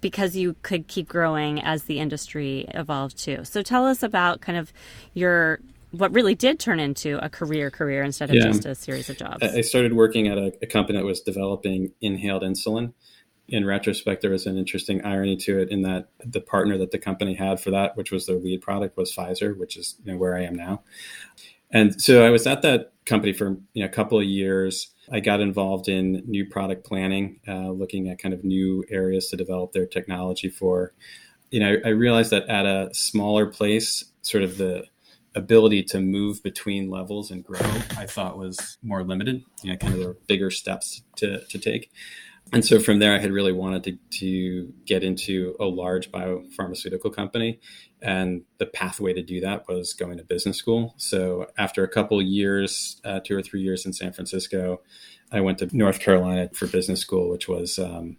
because 0.00 0.36
you 0.36 0.54
could 0.62 0.86
keep 0.86 1.08
growing 1.08 1.62
as 1.62 1.84
the 1.84 1.98
industry 1.98 2.66
evolved 2.74 3.16
too. 3.16 3.42
So 3.44 3.62
tell 3.62 3.86
us 3.86 4.02
about 4.02 4.42
kind 4.42 4.58
of 4.58 4.72
your 5.14 5.60
what 5.92 6.12
really 6.12 6.34
did 6.34 6.58
turn 6.58 6.80
into 6.80 7.24
a 7.24 7.28
career 7.28 7.70
career 7.70 8.02
instead 8.02 8.28
of 8.28 8.36
yeah. 8.36 8.46
just 8.46 8.66
a 8.66 8.74
series 8.74 9.08
of 9.08 9.16
jobs. 9.16 9.42
I 9.42 9.60
started 9.60 9.92
working 9.92 10.28
at 10.28 10.36
a, 10.36 10.52
a, 10.60 10.66
company 10.66 10.98
that 10.98 11.04
was 11.04 11.20
developing 11.20 11.92
inhaled 12.00 12.42
insulin. 12.42 12.92
In 13.48 13.66
retrospect, 13.66 14.22
there 14.22 14.30
was 14.30 14.46
an 14.46 14.56
interesting 14.56 15.04
irony 15.04 15.36
to 15.36 15.58
it 15.58 15.70
in 15.70 15.82
that 15.82 16.08
the 16.24 16.40
partner 16.40 16.78
that 16.78 16.92
the 16.92 16.98
company 16.98 17.34
had 17.34 17.60
for 17.60 17.70
that, 17.70 17.96
which 17.96 18.10
was 18.10 18.26
their 18.26 18.38
lead 18.38 18.62
product, 18.62 18.96
was 18.96 19.12
Pfizer, 19.12 19.56
which 19.56 19.76
is 19.76 19.96
you 20.04 20.12
know, 20.12 20.18
where 20.18 20.36
I 20.36 20.42
am 20.42 20.54
now. 20.54 20.82
And 21.70 22.00
so 22.00 22.24
I 22.24 22.30
was 22.30 22.46
at 22.46 22.62
that 22.62 22.92
company 23.04 23.32
for 23.32 23.56
you 23.74 23.82
know, 23.82 23.86
a 23.86 23.88
couple 23.88 24.18
of 24.18 24.24
years. 24.24 24.94
I 25.10 25.20
got 25.20 25.40
involved 25.40 25.88
in 25.88 26.22
new 26.26 26.46
product 26.46 26.86
planning, 26.86 27.40
uh, 27.46 27.70
looking 27.70 28.08
at 28.08 28.18
kind 28.18 28.32
of 28.32 28.44
new 28.44 28.84
areas 28.88 29.28
to 29.28 29.36
develop 29.36 29.72
their 29.72 29.86
technology 29.86 30.48
for. 30.48 30.94
You 31.50 31.60
know, 31.60 31.76
I, 31.84 31.88
I 31.88 31.90
realized 31.90 32.30
that 32.30 32.48
at 32.48 32.64
a 32.64 32.88
smaller 32.94 33.46
place, 33.46 34.04
sort 34.22 34.44
of 34.44 34.56
the 34.56 34.86
ability 35.34 35.82
to 35.82 36.00
move 36.00 36.42
between 36.42 36.90
levels 36.90 37.30
and 37.30 37.44
grow, 37.44 37.60
I 37.98 38.06
thought 38.06 38.38
was 38.38 38.78
more 38.82 39.02
limited. 39.02 39.44
You 39.62 39.72
know, 39.72 39.76
kind 39.76 39.94
of 39.94 40.00
the 40.00 40.16
bigger 40.26 40.50
steps 40.50 41.02
to, 41.16 41.44
to 41.44 41.58
take. 41.58 41.90
And 42.54 42.64
so 42.64 42.78
from 42.78 43.00
there, 43.00 43.12
I 43.12 43.18
had 43.18 43.32
really 43.32 43.50
wanted 43.50 43.82
to, 43.82 43.98
to 44.20 44.72
get 44.86 45.02
into 45.02 45.56
a 45.58 45.64
large 45.64 46.12
biopharmaceutical 46.12 47.12
company. 47.12 47.58
And 48.00 48.42
the 48.58 48.66
pathway 48.66 49.12
to 49.12 49.22
do 49.22 49.40
that 49.40 49.66
was 49.66 49.92
going 49.92 50.18
to 50.18 50.24
business 50.24 50.56
school. 50.56 50.94
So 50.96 51.48
after 51.58 51.82
a 51.82 51.88
couple 51.88 52.22
years, 52.22 53.00
uh, 53.04 53.18
two 53.24 53.36
or 53.36 53.42
three 53.42 53.60
years 53.60 53.84
in 53.84 53.92
San 53.92 54.12
Francisco, 54.12 54.82
I 55.32 55.40
went 55.40 55.58
to 55.58 55.76
North 55.76 55.98
Carolina 55.98 56.48
for 56.54 56.68
business 56.68 57.00
school, 57.00 57.28
which 57.28 57.48
was 57.48 57.76
um, 57.76 58.18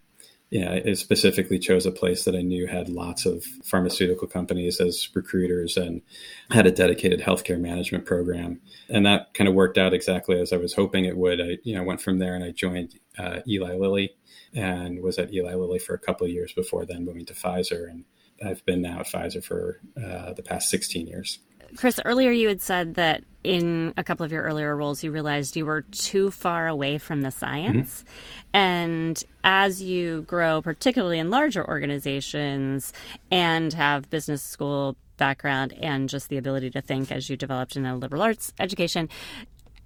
yeah, 0.55 0.79
I 0.85 0.93
specifically 0.93 1.59
chose 1.59 1.85
a 1.85 1.91
place 1.91 2.23
that 2.23 2.33
I 2.33 2.41
knew 2.41 2.65
had 2.65 2.87
lots 2.87 3.25
of 3.25 3.43
pharmaceutical 3.65 4.25
companies 4.25 4.79
as 4.79 5.09
recruiters 5.13 5.75
and 5.75 6.01
had 6.49 6.65
a 6.65 6.71
dedicated 6.71 7.19
healthcare 7.19 7.59
management 7.59 8.05
program. 8.05 8.61
And 8.87 9.05
that 9.05 9.33
kind 9.33 9.49
of 9.49 9.53
worked 9.53 9.77
out 9.77 9.93
exactly 9.93 10.39
as 10.39 10.53
I 10.53 10.57
was 10.57 10.71
hoping 10.71 11.03
it 11.03 11.17
would. 11.17 11.41
I, 11.41 11.57
you 11.63 11.75
know, 11.75 11.83
went 11.83 12.01
from 12.01 12.19
there 12.19 12.35
and 12.35 12.41
I 12.41 12.51
joined 12.51 12.97
uh, 13.17 13.41
Eli 13.45 13.75
Lilly 13.75 14.15
and 14.53 15.03
was 15.03 15.19
at 15.19 15.33
Eli 15.33 15.55
Lilly 15.55 15.77
for 15.77 15.93
a 15.93 15.99
couple 15.99 16.25
of 16.25 16.31
years 16.31 16.53
before 16.53 16.85
then 16.85 17.03
moving 17.03 17.25
to 17.25 17.33
Pfizer. 17.33 17.89
And 17.89 18.05
I've 18.41 18.63
been 18.63 18.81
now 18.81 19.01
at 19.01 19.07
Pfizer 19.07 19.43
for 19.43 19.81
uh, 20.01 20.31
the 20.31 20.43
past 20.43 20.69
16 20.69 21.05
years. 21.05 21.39
Chris, 21.77 21.99
earlier 22.05 22.31
you 22.31 22.47
had 22.47 22.61
said 22.61 22.95
that 22.95 23.23
in 23.43 23.93
a 23.95 24.03
couple 24.03 24.25
of 24.25 24.31
your 24.31 24.43
earlier 24.43 24.75
roles, 24.75 25.03
you 25.03 25.11
realized 25.11 25.55
you 25.55 25.65
were 25.65 25.81
too 25.81 26.31
far 26.31 26.67
away 26.67 26.97
from 26.97 27.21
the 27.21 27.31
science. 27.31 28.01
Mm-hmm. 28.01 28.57
And 28.57 29.23
as 29.43 29.81
you 29.83 30.23
grow, 30.23 30.61
particularly 30.61 31.19
in 31.19 31.29
larger 31.29 31.65
organizations 31.67 32.91
and 33.29 33.71
have 33.73 34.09
business 34.09 34.41
school 34.41 34.97
background 35.17 35.73
and 35.73 36.09
just 36.09 36.29
the 36.29 36.37
ability 36.37 36.71
to 36.71 36.81
think 36.81 37.11
as 37.11 37.29
you 37.29 37.37
developed 37.37 37.75
in 37.75 37.85
a 37.85 37.95
liberal 37.95 38.23
arts 38.23 38.51
education, 38.59 39.09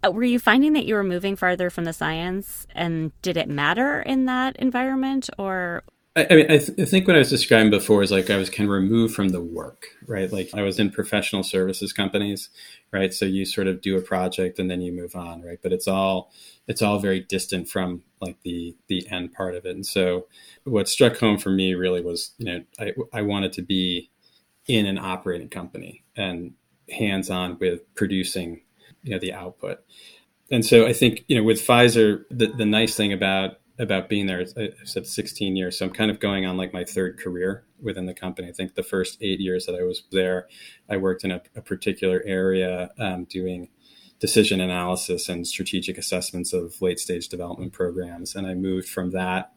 uh, 0.03 0.12
were 0.12 0.24
you 0.24 0.39
finding 0.39 0.74
that 0.74 0.86
you 0.86 0.95
were 0.95 1.03
moving 1.03 1.36
farther 1.36 1.69
from 1.69 1.83
the 1.83 1.93
science 1.93 2.65
and 2.74 3.12
did 3.21 3.36
it 3.36 3.50
matter 3.50 4.01
in 4.01 4.25
that 4.25 4.55
environment 4.55 5.29
or 5.38 5.83
I, 6.29 6.35
mean, 6.35 6.45
I, 6.45 6.57
th- 6.57 6.79
I, 6.79 6.85
think 6.85 7.07
what 7.07 7.15
I 7.15 7.19
was 7.19 7.29
describing 7.29 7.69
before 7.69 8.01
is 8.03 8.11
like 8.11 8.29
I 8.29 8.38
was 8.38 8.49
kind 8.49 8.67
of 8.67 8.73
removed 8.73 9.13
from 9.13 9.29
the 9.29 9.41
work, 9.41 9.88
right? 10.07 10.31
Like 10.31 10.49
I 10.53 10.61
was 10.61 10.79
in 10.79 10.91
professional 10.91 11.43
services 11.43 11.93
companies, 11.93 12.49
right? 12.91 13.13
So 13.13 13.25
you 13.25 13.45
sort 13.45 13.67
of 13.67 13.81
do 13.81 13.97
a 13.97 14.01
project 14.01 14.59
and 14.59 14.69
then 14.69 14.81
you 14.81 14.91
move 14.91 15.15
on, 15.15 15.41
right? 15.41 15.59
But 15.61 15.73
it's 15.73 15.88
all 15.88 16.31
it's 16.67 16.81
all 16.81 16.99
very 16.99 17.19
distant 17.19 17.69
from 17.69 18.03
like 18.21 18.41
the 18.43 18.75
the 18.88 19.07
end 19.09 19.33
part 19.33 19.55
of 19.55 19.65
it. 19.65 19.75
And 19.75 19.85
so 19.85 20.27
what 20.63 20.89
struck 20.89 21.17
home 21.17 21.38
for 21.38 21.49
me 21.49 21.73
really 21.73 22.01
was, 22.01 22.31
you 22.38 22.45
know, 22.45 22.63
I, 22.79 22.93
I 23.13 23.21
wanted 23.21 23.53
to 23.53 23.61
be 23.61 24.09
in 24.67 24.85
an 24.85 24.97
operating 24.97 25.49
company 25.49 26.03
and 26.15 26.53
hands 26.89 27.29
on 27.29 27.57
with 27.59 27.93
producing, 27.95 28.61
you 29.03 29.11
know, 29.11 29.19
the 29.19 29.33
output. 29.33 29.79
And 30.51 30.65
so 30.65 30.88
I 30.88 30.93
think, 30.93 31.25
you 31.27 31.35
know, 31.35 31.43
with 31.43 31.59
Pfizer, 31.59 32.23
the, 32.31 32.47
the 32.47 32.65
nice 32.65 32.95
thing 32.95 33.13
about 33.13 33.58
about 33.79 34.09
being 34.09 34.27
there. 34.27 34.45
I 34.57 34.69
said 34.83 35.07
16 35.07 35.55
years, 35.55 35.79
so 35.79 35.86
I'm 35.86 35.93
kind 35.93 36.12
of 36.12 36.19
going 36.19 36.45
on 36.45 36.57
like 36.57 36.74
my 36.74 36.83
third 36.83 37.17
career 37.17 37.63
within 37.81 38.05
the 38.05 38.13
company. 38.13 38.50
I 38.50 38.51
think 38.51 38.75
the 38.75 38.83
first 38.83 39.17
eight 39.21 39.39
years 39.39 39.65
that 39.65 39.75
I 39.75 39.83
was 39.83 40.03
there, 40.12 40.48
I 40.89 40.98
worked 40.98 41.24
in 41.24 41.31
a, 41.31 41.41
a 41.55 41.62
particular 41.62 42.21
area 42.25 42.91
um, 43.00 43.24
doing 43.24 43.69
decision 44.19 44.59
analysis 44.59 45.29
and 45.29 45.48
strategic 45.48 45.98
assessments 45.98 46.51
of 46.51 46.81
late 46.81 47.00
stage 47.00 47.29
development 47.29 47.71
programs, 47.71 48.36
and 48.36 48.45
I 48.45 48.53
moved 48.53 48.89
from 48.89 49.12
that 49.12 49.53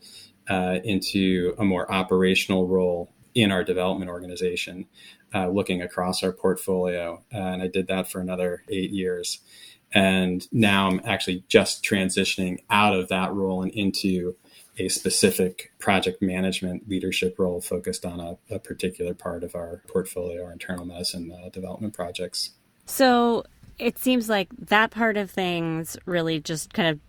uh, 0.49 0.79
into 0.85 1.55
a 1.59 1.65
more 1.65 1.91
operational 1.91 2.69
role 2.69 3.13
in 3.35 3.51
our 3.51 3.65
development 3.65 4.11
organization, 4.11 4.87
uh, 5.35 5.49
looking 5.49 5.83
across 5.83 6.23
our 6.23 6.33
portfolio, 6.33 7.25
and 7.31 7.63
I 7.63 7.67
did 7.67 7.89
that 7.89 8.11
for 8.11 8.21
another 8.21 8.63
eight 8.69 8.91
years. 8.91 9.41
And 9.95 10.47
now 10.53 10.89
I'm 10.89 11.01
actually 11.05 11.45
just 11.49 11.85
transitioning 11.85 12.59
out 12.71 12.95
of 12.95 13.09
that 13.09 13.33
role 13.33 13.63
and 13.63 13.71
into 13.73 14.37
a 14.79 14.89
specific 14.89 15.73
project 15.79 16.23
management 16.23 16.89
leadership 16.89 17.39
role 17.39 17.61
focused 17.61 18.07
on 18.07 18.21
a, 18.21 18.55
a 18.55 18.59
particular 18.59 19.13
part 19.13 19.45
of 19.45 19.55
our 19.55 19.83
portfolio, 19.87 20.45
our 20.45 20.53
internal 20.53 20.87
medicine 20.87 21.31
uh, 21.31 21.51
development 21.51 21.93
projects. 21.93 22.53
So 22.87 23.45
it 23.79 23.99
seems 23.99 24.29
like 24.29 24.49
that 24.59 24.91
part 24.91 25.17
of 25.17 25.31
things 25.31 25.97
really 26.07 26.41
just 26.41 26.73
kind 26.73 26.89
of 26.89 27.01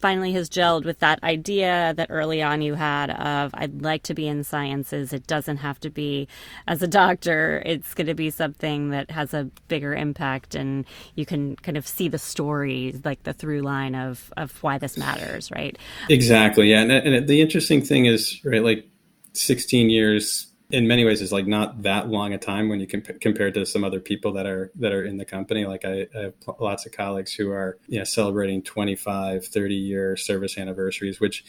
finally 0.00 0.32
has 0.32 0.48
gelled 0.48 0.84
with 0.84 0.98
that 1.00 1.22
idea 1.22 1.94
that 1.96 2.08
early 2.10 2.42
on 2.42 2.62
you 2.62 2.74
had 2.74 3.10
of 3.10 3.50
I'd 3.54 3.82
like 3.82 4.02
to 4.04 4.14
be 4.14 4.26
in 4.26 4.44
sciences. 4.44 5.12
It 5.12 5.26
doesn't 5.26 5.58
have 5.58 5.78
to 5.80 5.90
be 5.90 6.28
as 6.66 6.82
a 6.82 6.88
doctor. 6.88 7.62
It's 7.64 7.94
going 7.94 8.06
to 8.06 8.14
be 8.14 8.30
something 8.30 8.90
that 8.90 9.10
has 9.10 9.34
a 9.34 9.50
bigger 9.68 9.94
impact, 9.94 10.54
and 10.54 10.84
you 11.14 11.26
can 11.26 11.56
kind 11.56 11.76
of 11.76 11.86
see 11.86 12.08
the 12.08 12.18
story, 12.18 12.94
like 13.04 13.22
the 13.22 13.32
through 13.32 13.62
line 13.62 13.94
of 13.94 14.32
of 14.36 14.62
why 14.62 14.78
this 14.78 14.96
matters, 14.96 15.50
right? 15.50 15.78
Exactly. 16.08 16.70
Yeah, 16.70 16.82
and, 16.82 16.92
and 16.92 17.28
the 17.28 17.40
interesting 17.40 17.82
thing 17.82 18.06
is, 18.06 18.40
right, 18.44 18.62
like 18.62 18.86
16 19.32 19.90
years 19.90 20.49
in 20.70 20.86
many 20.86 21.04
ways 21.04 21.20
is 21.20 21.32
like 21.32 21.46
not 21.46 21.82
that 21.82 22.08
long 22.08 22.32
a 22.32 22.38
time 22.38 22.68
when 22.68 22.80
you 22.80 22.86
comp- 22.86 23.20
compare 23.20 23.50
to 23.50 23.66
some 23.66 23.84
other 23.84 24.00
people 24.00 24.32
that 24.32 24.46
are 24.46 24.70
that 24.76 24.92
are 24.92 25.04
in 25.04 25.16
the 25.16 25.24
company. 25.24 25.64
Like 25.64 25.84
I, 25.84 26.06
I, 26.14 26.18
have 26.22 26.34
lots 26.58 26.86
of 26.86 26.92
colleagues 26.92 27.32
who 27.34 27.50
are 27.50 27.78
you 27.88 27.98
know 27.98 28.04
celebrating 28.04 28.62
25 28.62 29.46
30 29.46 29.74
year 29.74 30.16
service 30.16 30.56
anniversaries 30.56 31.20
which 31.20 31.44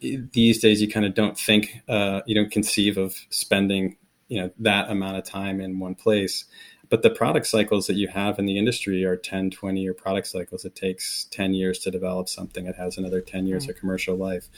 these 0.00 0.60
days 0.60 0.80
you 0.80 0.88
kind 0.88 1.06
of 1.06 1.14
don't 1.14 1.38
think 1.38 1.80
uh, 1.88 2.20
you 2.26 2.34
don't 2.34 2.50
conceive 2.50 2.96
of 2.96 3.16
spending 3.30 3.96
you 4.28 4.40
know 4.40 4.50
that 4.58 4.90
amount 4.90 5.16
of 5.16 5.24
time 5.24 5.60
in 5.60 5.78
one 5.78 5.94
place. 5.94 6.44
But 6.90 7.02
the 7.02 7.10
product 7.10 7.46
cycles 7.46 7.86
that 7.88 7.96
you 7.96 8.08
have 8.08 8.38
in 8.38 8.46
the 8.46 8.56
industry 8.56 9.04
are 9.04 9.16
10 9.16 9.50
20 9.50 9.80
year 9.80 9.94
product 9.94 10.26
cycles. 10.26 10.64
It 10.64 10.74
takes 10.74 11.24
10 11.30 11.54
years 11.54 11.78
to 11.80 11.90
develop 11.90 12.28
something. 12.28 12.66
It 12.66 12.76
has 12.76 12.96
another 12.96 13.20
10 13.20 13.46
years 13.46 13.64
mm-hmm. 13.64 13.70
of 13.70 13.76
commercial 13.76 14.16
life 14.16 14.48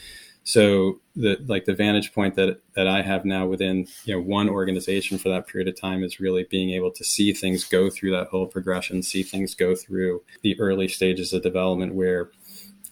so 0.50 0.98
the 1.14 1.36
like 1.46 1.64
the 1.64 1.74
vantage 1.74 2.12
point 2.12 2.34
that 2.34 2.60
that 2.74 2.88
I 2.88 3.02
have 3.02 3.24
now 3.24 3.46
within 3.46 3.86
you 4.04 4.14
know 4.14 4.20
one 4.20 4.48
organization 4.48 5.16
for 5.16 5.28
that 5.28 5.46
period 5.46 5.68
of 5.68 5.80
time 5.80 6.02
is 6.02 6.18
really 6.18 6.42
being 6.42 6.70
able 6.70 6.90
to 6.90 7.04
see 7.04 7.32
things 7.32 7.62
go 7.62 7.88
through 7.88 8.10
that 8.10 8.26
whole 8.26 8.48
progression, 8.48 9.04
see 9.04 9.22
things 9.22 9.54
go 9.54 9.76
through 9.76 10.22
the 10.42 10.58
early 10.58 10.88
stages 10.88 11.32
of 11.32 11.44
development 11.44 11.94
where 11.94 12.32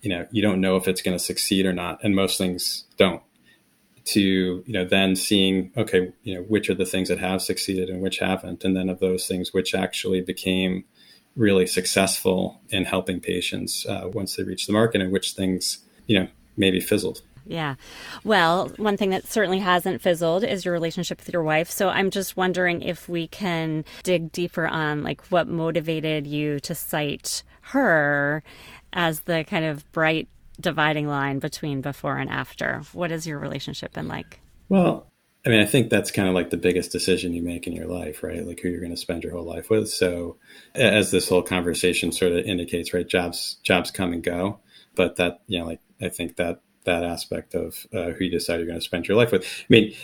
you 0.02 0.08
know 0.08 0.24
you 0.30 0.40
don't 0.40 0.60
know 0.60 0.76
if 0.76 0.86
it's 0.86 1.02
going 1.02 1.18
to 1.18 1.24
succeed 1.24 1.66
or 1.66 1.72
not, 1.72 1.98
and 2.04 2.14
most 2.14 2.38
things 2.38 2.84
don't. 2.96 3.22
To 4.12 4.20
you 4.64 4.72
know 4.72 4.84
then 4.84 5.16
seeing 5.16 5.72
okay 5.76 6.12
you 6.22 6.36
know 6.36 6.42
which 6.42 6.70
are 6.70 6.76
the 6.76 6.86
things 6.86 7.08
that 7.08 7.18
have 7.18 7.42
succeeded 7.42 7.90
and 7.90 8.00
which 8.00 8.20
haven't, 8.20 8.62
and 8.62 8.76
then 8.76 8.88
of 8.88 9.00
those 9.00 9.26
things 9.26 9.52
which 9.52 9.74
actually 9.74 10.20
became 10.20 10.84
really 11.34 11.66
successful 11.66 12.60
in 12.68 12.84
helping 12.84 13.18
patients 13.18 13.84
uh, 13.84 14.08
once 14.12 14.36
they 14.36 14.44
reach 14.44 14.68
the 14.68 14.72
market, 14.72 15.00
and 15.00 15.10
which 15.10 15.32
things 15.32 15.78
you 16.06 16.16
know 16.20 16.28
maybe 16.56 16.80
fizzled. 16.80 17.22
Yeah. 17.48 17.76
Well, 18.24 18.68
one 18.76 18.98
thing 18.98 19.10
that 19.10 19.26
certainly 19.26 19.58
hasn't 19.58 20.02
fizzled 20.02 20.44
is 20.44 20.66
your 20.66 20.74
relationship 20.74 21.18
with 21.18 21.32
your 21.32 21.42
wife. 21.42 21.70
So 21.70 21.88
I'm 21.88 22.10
just 22.10 22.36
wondering 22.36 22.82
if 22.82 23.08
we 23.08 23.26
can 23.26 23.86
dig 24.02 24.30
deeper 24.30 24.66
on 24.66 25.02
like 25.02 25.22
what 25.28 25.48
motivated 25.48 26.26
you 26.26 26.60
to 26.60 26.74
cite 26.74 27.42
her 27.62 28.42
as 28.92 29.20
the 29.20 29.44
kind 29.44 29.64
of 29.64 29.90
bright 29.92 30.28
dividing 30.60 31.08
line 31.08 31.38
between 31.38 31.80
before 31.80 32.18
and 32.18 32.28
after. 32.28 32.82
What 32.92 33.10
has 33.10 33.26
your 33.26 33.38
relationship 33.38 33.94
been 33.94 34.08
like? 34.08 34.40
Well, 34.68 35.06
I 35.46 35.48
mean, 35.48 35.60
I 35.60 35.66
think 35.66 35.88
that's 35.88 36.10
kind 36.10 36.28
of 36.28 36.34
like 36.34 36.50
the 36.50 36.58
biggest 36.58 36.92
decision 36.92 37.32
you 37.32 37.40
make 37.42 37.66
in 37.66 37.72
your 37.72 37.86
life, 37.86 38.22
right? 38.22 38.46
Like 38.46 38.60
who 38.60 38.68
you're 38.68 38.80
going 38.80 38.90
to 38.90 38.96
spend 38.96 39.22
your 39.22 39.32
whole 39.32 39.44
life 39.44 39.70
with. 39.70 39.88
So, 39.88 40.36
as 40.74 41.10
this 41.10 41.30
whole 41.30 41.42
conversation 41.42 42.12
sort 42.12 42.32
of 42.32 42.44
indicates, 42.44 42.92
right? 42.92 43.08
Jobs, 43.08 43.56
jobs 43.62 43.90
come 43.90 44.12
and 44.12 44.22
go, 44.22 44.58
but 44.94 45.16
that, 45.16 45.40
you 45.46 45.60
know, 45.60 45.64
like 45.64 45.80
I 46.02 46.10
think 46.10 46.36
that 46.36 46.60
that 46.84 47.04
aspect 47.04 47.54
of 47.54 47.86
uh, 47.92 48.10
who 48.10 48.24
you 48.24 48.30
decide 48.30 48.56
you're 48.56 48.66
going 48.66 48.78
to 48.78 48.84
spend 48.84 49.06
your 49.06 49.16
life 49.16 49.32
with. 49.32 49.44
I 49.44 49.66
mean, 49.68 49.94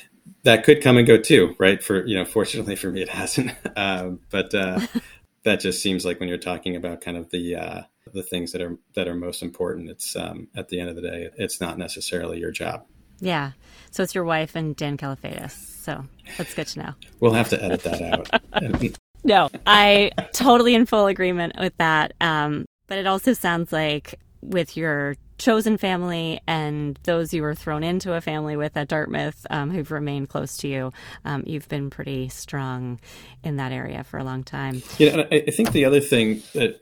that 0.42 0.64
could 0.64 0.82
come 0.82 0.96
and 0.96 1.06
go 1.06 1.16
too, 1.16 1.54
right? 1.58 1.82
For 1.82 2.06
you 2.06 2.16
know, 2.16 2.24
fortunately 2.24 2.76
for 2.76 2.90
me, 2.90 3.02
it 3.02 3.08
hasn't. 3.08 3.52
Um, 3.76 4.20
but 4.30 4.54
uh, 4.54 4.80
that 5.42 5.58
just 5.58 5.82
seems 5.82 6.04
like 6.04 6.20
when 6.20 6.28
you're 6.28 6.38
talking 6.38 6.76
about 6.76 7.00
kind 7.00 7.16
of 7.16 7.30
the 7.30 7.56
uh, 7.56 7.82
the 8.12 8.22
things 8.22 8.52
that 8.52 8.62
are 8.62 8.78
that 8.94 9.08
are 9.08 9.14
most 9.14 9.42
important, 9.42 9.90
it's 9.90 10.14
um, 10.14 10.48
at 10.54 10.68
the 10.68 10.78
end 10.78 10.90
of 10.90 10.96
the 10.96 11.02
day, 11.02 11.30
it's 11.36 11.60
not 11.60 11.76
necessarily 11.76 12.38
your 12.38 12.52
job. 12.52 12.86
Yeah. 13.20 13.52
So 13.90 14.02
it's 14.02 14.14
your 14.14 14.24
wife 14.24 14.54
and 14.54 14.76
Dan 14.76 14.96
Kalafatis. 14.96 15.52
So 15.52 16.04
that's 16.38 16.54
good 16.54 16.66
to 16.68 16.78
know. 16.80 16.94
We'll 17.20 17.32
have 17.32 17.48
to 17.50 17.62
edit 17.62 17.82
that 17.82 18.02
out. 18.02 18.98
no, 19.24 19.50
I 19.66 20.12
totally 20.32 20.74
in 20.74 20.86
full 20.86 21.06
agreement 21.06 21.54
with 21.58 21.76
that. 21.78 22.14
Um, 22.20 22.64
but 22.86 22.98
it 22.98 23.06
also 23.06 23.32
sounds 23.32 23.72
like 23.72 24.20
with 24.42 24.76
your 24.76 25.16
chosen 25.38 25.76
family 25.76 26.40
and 26.46 26.98
those 27.02 27.34
you 27.34 27.42
were 27.42 27.54
thrown 27.54 27.82
into 27.82 28.14
a 28.14 28.20
family 28.20 28.56
with 28.56 28.76
at 28.76 28.88
Dartmouth 28.88 29.46
um, 29.50 29.70
who've 29.70 29.90
remained 29.90 30.28
close 30.28 30.56
to 30.58 30.68
you, 30.68 30.92
um, 31.24 31.42
you've 31.46 31.68
been 31.68 31.90
pretty 31.90 32.28
strong 32.28 33.00
in 33.42 33.56
that 33.56 33.72
area 33.72 34.04
for 34.04 34.18
a 34.18 34.24
long 34.24 34.44
time. 34.44 34.82
Yeah, 34.98 35.26
I, 35.30 35.44
I 35.48 35.50
think 35.50 35.72
the 35.72 35.84
other 35.84 36.00
thing 36.00 36.42
that, 36.54 36.80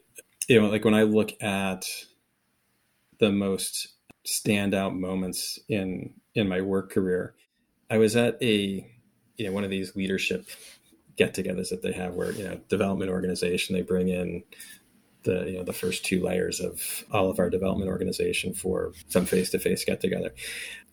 you 0.49 0.61
know, 0.61 0.69
like 0.69 0.85
when 0.85 0.95
I 0.95 1.05
look 1.05 1.33
at 1.43 1.87
the 3.19 3.33
most 3.33 3.89
standout 4.27 4.99
moments 4.99 5.59
in 5.69 6.15
in 6.35 6.49
my 6.49 6.61
work 6.61 6.93
career, 6.93 7.35
I 7.91 7.99
was 7.99 8.17
at 8.17 8.43
a, 8.43 8.87
you 9.37 9.47
know, 9.47 9.53
one 9.53 9.65
of 9.65 9.71
these 9.71 9.95
leadership 9.95 10.47
get-togethers 11.17 11.69
that 11.69 11.83
they 11.83 11.93
have 11.93 12.15
where, 12.15 12.33
you 12.33 12.45
know, 12.45 12.59
development 12.69 13.11
organization, 13.11 13.77
they 13.77 13.83
bring 13.83 14.09
in 14.09 14.43
the 15.25 15.45
you 15.47 15.57
know 15.59 15.65
the 15.65 15.73
first 15.73 16.05
two 16.05 16.21
layers 16.23 16.61
of 16.61 17.05
all 17.11 17.31
of 17.31 17.39
our 17.39 17.51
development 17.51 17.91
organization 17.91 18.53
for 18.55 18.93
some 19.09 19.25
face-to-face 19.25 19.85
get 19.85 20.01
together 20.01 20.33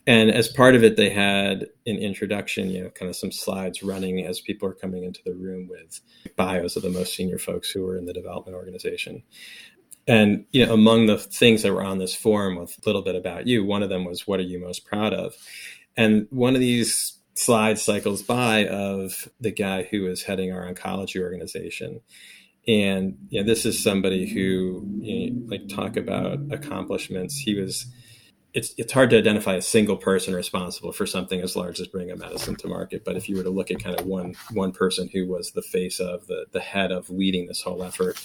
and 0.07 0.31
as 0.31 0.47
part 0.47 0.75
of 0.75 0.83
it 0.83 0.97
they 0.97 1.09
had 1.09 1.67
an 1.85 1.97
introduction 1.97 2.69
you 2.69 2.83
know 2.83 2.89
kind 2.89 3.09
of 3.09 3.15
some 3.15 3.31
slides 3.31 3.83
running 3.83 4.25
as 4.25 4.41
people 4.41 4.67
are 4.67 4.73
coming 4.73 5.03
into 5.03 5.21
the 5.25 5.33
room 5.33 5.67
with 5.67 6.01
bios 6.35 6.75
of 6.75 6.83
the 6.83 6.89
most 6.89 7.15
senior 7.15 7.37
folks 7.37 7.69
who 7.69 7.83
were 7.83 7.97
in 7.97 8.05
the 8.05 8.13
development 8.13 8.55
organization. 8.55 9.23
And 10.07 10.45
you 10.51 10.65
know 10.65 10.73
among 10.73 11.05
the 11.05 11.17
things 11.17 11.61
that 11.61 11.73
were 11.73 11.83
on 11.83 11.99
this 11.99 12.15
forum 12.15 12.55
with 12.57 12.77
a 12.77 12.81
little 12.85 13.03
bit 13.03 13.15
about 13.15 13.47
you 13.47 13.63
one 13.63 13.83
of 13.83 13.89
them 13.89 14.05
was 14.05 14.27
what 14.27 14.39
are 14.39 14.43
you 14.43 14.59
most 14.59 14.85
proud 14.85 15.13
of? 15.13 15.35
And 15.95 16.27
one 16.29 16.55
of 16.55 16.61
these 16.61 17.19
slides 17.35 17.81
cycles 17.81 18.21
by 18.21 18.67
of 18.67 19.29
the 19.39 19.51
guy 19.51 19.83
who 19.83 20.07
is 20.07 20.23
heading 20.23 20.51
our 20.51 20.71
oncology 20.71 21.21
organization 21.21 22.01
and 22.69 23.17
yeah, 23.29 23.41
this 23.41 23.65
is 23.65 23.81
somebody 23.81 24.29
who 24.31 24.87
you 25.01 25.31
know, 25.31 25.47
like 25.47 25.67
talk 25.67 25.97
about 25.97 26.39
accomplishments. 26.51 27.35
He 27.37 27.59
was. 27.59 27.87
It's 28.51 28.73
it's 28.79 28.93
hard 28.93 29.11
to 29.11 29.17
identify 29.17 29.55
a 29.55 29.61
single 29.61 29.95
person 29.95 30.33
responsible 30.33 30.91
for 30.91 31.05
something 31.05 31.39
as 31.39 31.55
large 31.55 31.79
as 31.79 31.87
bringing 31.87 32.11
a 32.11 32.15
medicine 32.15 32.55
to 32.57 32.67
market. 32.67 33.05
But 33.05 33.15
if 33.15 33.29
you 33.29 33.37
were 33.37 33.43
to 33.43 33.51
look 33.51 33.69
at 33.69 33.83
kind 33.83 33.99
of 33.99 34.07
one 34.07 34.33
one 34.53 34.71
person 34.71 35.07
who 35.13 35.27
was 35.27 35.51
the 35.51 35.61
face 35.61 35.99
of 35.99 36.25
the 36.25 36.45
the 36.51 36.59
head 36.59 36.91
of 36.91 37.11
leading 37.11 37.45
this 37.45 37.61
whole 37.61 37.83
effort 37.83 38.19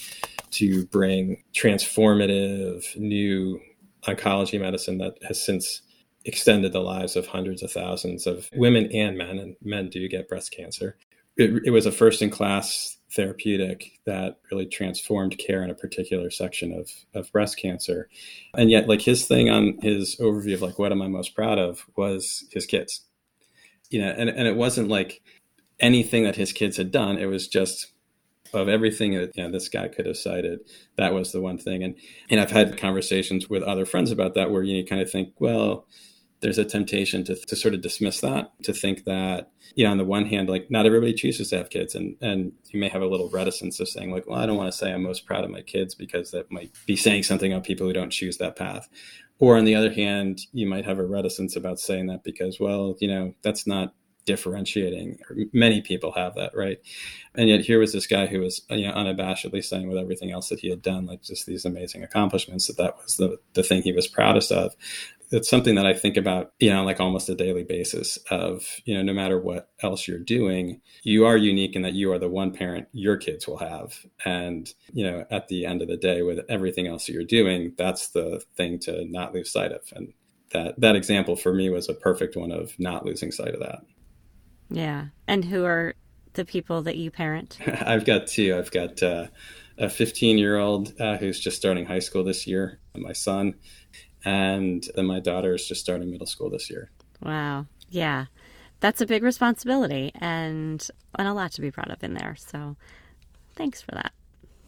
to 0.53 0.87
bring 0.87 1.43
transformative 1.55 2.97
new 2.97 3.61
oncology 4.05 4.59
medicine 4.59 4.97
that 4.99 5.19
has 5.27 5.43
since 5.43 5.83
extended 6.25 6.73
the 6.73 6.81
lives 6.81 7.17
of 7.17 7.27
hundreds 7.27 7.63
of 7.63 7.71
thousands 7.71 8.27
of 8.27 8.49
women 8.55 8.91
and 8.93 9.19
men, 9.19 9.39
and 9.39 9.57
men 9.63 9.91
do 9.91 10.09
get 10.09 10.29
breast 10.29 10.55
cancer. 10.57 10.97
It, 11.37 11.67
it 11.67 11.71
was 11.71 11.85
a 11.85 11.93
first 11.93 12.23
in 12.23 12.31
class 12.31 12.97
therapeutic 13.15 13.99
that 14.07 14.39
really 14.51 14.67
transformed 14.67 15.39
care 15.39 15.63
in 15.63 15.71
a 15.71 15.75
particular 15.75 16.31
section 16.31 16.73
of, 16.73 16.91
of 17.15 17.31
breast 17.33 17.59
cancer. 17.59 18.09
And 18.55 18.71
yet, 18.71 18.89
like 18.89 19.03
his 19.03 19.27
thing 19.27 19.51
on 19.51 19.79
his 19.81 20.17
overview 20.17 20.55
of 20.55 20.63
like, 20.63 20.79
what 20.79 20.93
am 20.93 21.03
I 21.03 21.09
most 21.09 21.35
proud 21.35 21.59
of 21.59 21.87
was 21.97 22.45
his 22.51 22.67
kids. 22.67 23.05
You 23.91 24.01
know, 24.01 24.15
and, 24.17 24.29
and 24.29 24.49
it 24.49 24.57
wasn't 24.57 24.89
like 24.89 25.23
anything 25.81 26.25
that 26.25 26.37
his 26.37 26.53
kids 26.53 26.77
had 26.77 26.91
done. 26.91 27.19
It 27.19 27.27
was 27.27 27.49
just 27.49 27.93
of 28.53 28.69
everything 28.69 29.15
that 29.15 29.37
you 29.37 29.43
know, 29.43 29.51
this 29.51 29.69
guy 29.69 29.89
could 29.89 30.07
have 30.07 30.17
cited, 30.17 30.61
that 30.97 31.13
was 31.13 31.33
the 31.33 31.41
one 31.41 31.59
thing. 31.59 31.83
And 31.83 31.97
and 32.31 32.41
I've 32.41 32.51
had 32.51 32.79
conversations 32.79 33.51
with 33.51 33.63
other 33.63 33.85
friends 33.85 34.11
about 34.11 34.35
that 34.35 34.51
where 34.51 34.63
you, 34.63 34.85
kind 34.85 35.03
of 35.03 35.11
think, 35.11 35.35
well, 35.39 35.87
there's 36.45 36.59
a 36.59 36.65
temptation 36.65 37.25
to, 37.25 37.35
to 37.35 37.57
sort 37.57 37.73
of 37.73 37.81
dismiss 37.81 38.21
that, 38.21 38.53
to 38.63 38.75
think 38.75 39.05
that, 39.05 39.51
you 39.77 39.83
know, 39.83 39.91
on 39.91 39.97
the 39.97 40.05
one 40.05 40.27
hand, 40.27 40.47
like 40.47 40.71
not 40.71 40.85
everybody 40.85 41.15
chooses 41.15 41.49
to 41.49 41.57
have 41.57 41.71
kids. 41.71 41.95
And, 41.95 42.17
and 42.21 42.53
you 42.69 42.79
may 42.79 42.91
have 42.91 43.01
a 43.01 43.07
little 43.07 43.31
reticence 43.31 43.81
of 43.81 43.89
saying, 43.89 44.11
like, 44.11 44.27
well, 44.27 44.39
I 44.39 44.45
don't 44.45 44.59
want 44.59 44.71
to 44.71 44.77
say 44.77 44.93
I'm 44.93 45.03
most 45.03 45.25
proud 45.25 45.45
of 45.45 45.51
my 45.51 45.63
kids 45.63 45.95
because 45.95 46.33
that 46.33 46.53
might 46.53 46.71
be 46.85 46.97
saying 46.97 47.23
something 47.23 47.51
about 47.51 47.65
people 47.65 47.87
who 47.87 47.95
don't 47.95 48.11
choose 48.11 48.37
that 48.37 48.57
path. 48.57 48.91
Or 49.39 49.57
on 49.57 49.65
the 49.65 49.75
other 49.75 49.91
hand, 49.91 50.43
you 50.53 50.67
might 50.67 50.85
have 50.85 50.99
a 50.99 51.07
reticence 51.07 51.57
about 51.57 51.81
saying 51.81 52.09
that 52.09 52.25
because, 52.25 52.61
well, 52.61 52.95
you 53.01 53.09
know, 53.09 53.33
that's 53.41 53.67
not 53.67 53.95
differentiating. 54.27 55.19
Many 55.53 55.81
people 55.81 56.13
have 56.13 56.35
that, 56.35 56.55
right? 56.55 56.79
And 57.35 57.49
yet 57.49 57.61
here 57.61 57.79
was 57.79 57.93
this 57.93 58.07
guy 58.07 58.27
who 58.27 58.41
was, 58.41 58.63
you 58.71 58.87
know, 58.87 58.93
unabashedly 58.93 59.65
saying 59.65 59.89
with 59.89 59.99
everything 59.99 60.31
else 60.31 60.49
that 60.49 60.61
he 60.61 60.71
had 60.71 60.83
done, 60.83 61.07
like 61.07 61.23
just 61.23 61.47
these 61.47 61.65
amazing 61.65 62.03
accomplishments, 62.03 62.67
that 62.67 62.77
that 62.77 62.97
was 63.03 63.17
the, 63.17 63.39
the 63.55 63.63
thing 63.63 63.83
he 63.83 63.93
was 63.93 64.07
proudest 64.07 64.53
of 64.53 64.75
it's 65.35 65.51
something 65.51 65.75
that 65.75 65.87
I 65.87 65.95
think 65.95 66.17
about, 66.17 66.53
you 66.61 66.73
know, 66.73 66.85
like 66.85 67.01
almost 67.01 67.29
a 67.29 67.35
daily 67.35 67.65
basis 67.65 68.19
of, 68.31 68.65
you 68.85 68.95
know, 68.95 69.03
no 69.03 69.13
matter 69.13 69.39
what 69.39 69.69
else 69.83 70.07
you're 70.07 70.19
doing, 70.19 70.81
you 71.03 71.27
are 71.27 71.37
unique 71.37 71.75
in 71.75 71.83
that 71.83 71.95
you 71.95 72.13
are 72.13 72.21
the 72.21 72.29
one 72.29 72.53
parent 72.53 72.87
your 72.93 73.17
kids 73.17 73.49
will 73.49 73.57
have. 73.57 74.07
And, 74.25 74.73
you 74.93 75.05
know, 75.05 75.27
at 75.31 75.49
the 75.49 75.67
end 75.67 75.83
of 75.83 75.89
the 75.89 75.97
day, 75.97 76.23
with 76.23 76.41
everything 76.49 76.87
else 76.87 77.07
that 77.07 77.13
you're 77.13 77.25
doing, 77.25 77.75
that's 77.77 78.09
the 78.11 78.45
thing 78.57 78.79
to 78.81 79.05
not 79.07 79.35
lose 79.35 79.51
sight 79.51 79.73
of. 79.73 79.81
And 79.97 80.13
that, 80.53 80.81
that 80.81 80.95
example 80.95 81.35
for 81.35 81.53
me 81.53 81.69
was 81.69 81.89
a 81.89 81.95
perfect 81.95 82.37
one 82.37 82.53
of 82.53 82.79
not 82.79 83.05
losing 83.05 83.33
sight 83.33 83.55
of 83.55 83.61
that. 83.61 83.81
Yeah. 84.71 85.07
And 85.27 85.45
who 85.45 85.65
are 85.65 85.95
the 86.35 86.45
people 86.45 86.83
that 86.83 86.97
you 86.97 87.11
parent? 87.11 87.59
I've 87.67 88.05
got 88.05 88.29
two. 88.29 88.57
I've 88.57 88.71
got 88.71 89.03
uh, 89.03 89.27
a 89.79 89.91
15 89.91 90.39
year 90.39 90.59
old 90.59 90.93
uh, 91.01 91.17
who's 91.17 91.41
just 91.41 91.57
starting 91.57 91.87
high 91.87 91.99
school 91.99 92.23
this 92.23 92.47
year, 92.47 92.79
my 92.95 93.13
son 93.13 93.55
And 94.25 94.87
then 94.95 95.07
my 95.07 95.21
daughter 95.21 95.55
is 95.55 95.67
just 95.67 95.81
starting 95.81 96.11
middle 96.11 96.27
school 96.27 96.51
this 96.51 96.71
year. 96.71 96.91
Wow. 97.23 97.67
Yeah. 97.91 98.27
That's 98.81 99.01
a 99.01 99.07
big 99.07 99.23
responsibility 99.23 100.13
and 100.15 100.87
and 101.17 101.29
a 101.29 101.33
lot 101.33 101.53
to 101.53 101.61
be 101.61 101.71
proud 101.71 101.91
of 101.91 102.03
in 102.03 102.15
there. 102.15 102.37
So 102.39 102.77
thanks 103.55 103.81
for 103.81 103.93
that. 103.93 104.13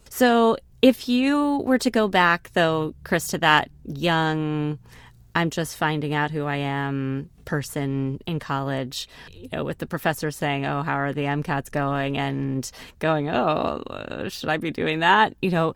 So 0.09 0.57
if 0.81 1.09
you 1.09 1.59
were 1.65 1.77
to 1.79 1.91
go 1.91 2.07
back 2.07 2.51
though, 2.53 2.93
Chris, 3.03 3.27
to 3.29 3.37
that 3.39 3.69
young 3.85 4.79
I'm 5.37 5.51
just 5.51 5.77
finding 5.77 6.15
out 6.15 6.31
who 6.31 6.45
I 6.45 6.55
am 6.55 7.29
person 7.45 8.19
in 8.25 8.39
college, 8.39 9.07
you 9.31 9.49
know, 9.53 9.63
with 9.63 9.77
the 9.77 9.85
professor 9.85 10.31
saying, 10.31 10.65
"Oh, 10.65 10.81
how 10.81 10.95
are 10.95 11.13
the 11.13 11.25
MCATs 11.25 11.69
going?" 11.69 12.17
and 12.17 12.69
going, 12.97 13.29
"Oh, 13.29 13.83
should 14.29 14.49
I 14.49 14.57
be 14.57 14.71
doing 14.71 15.01
that?" 15.01 15.35
You 15.43 15.51
know, 15.51 15.75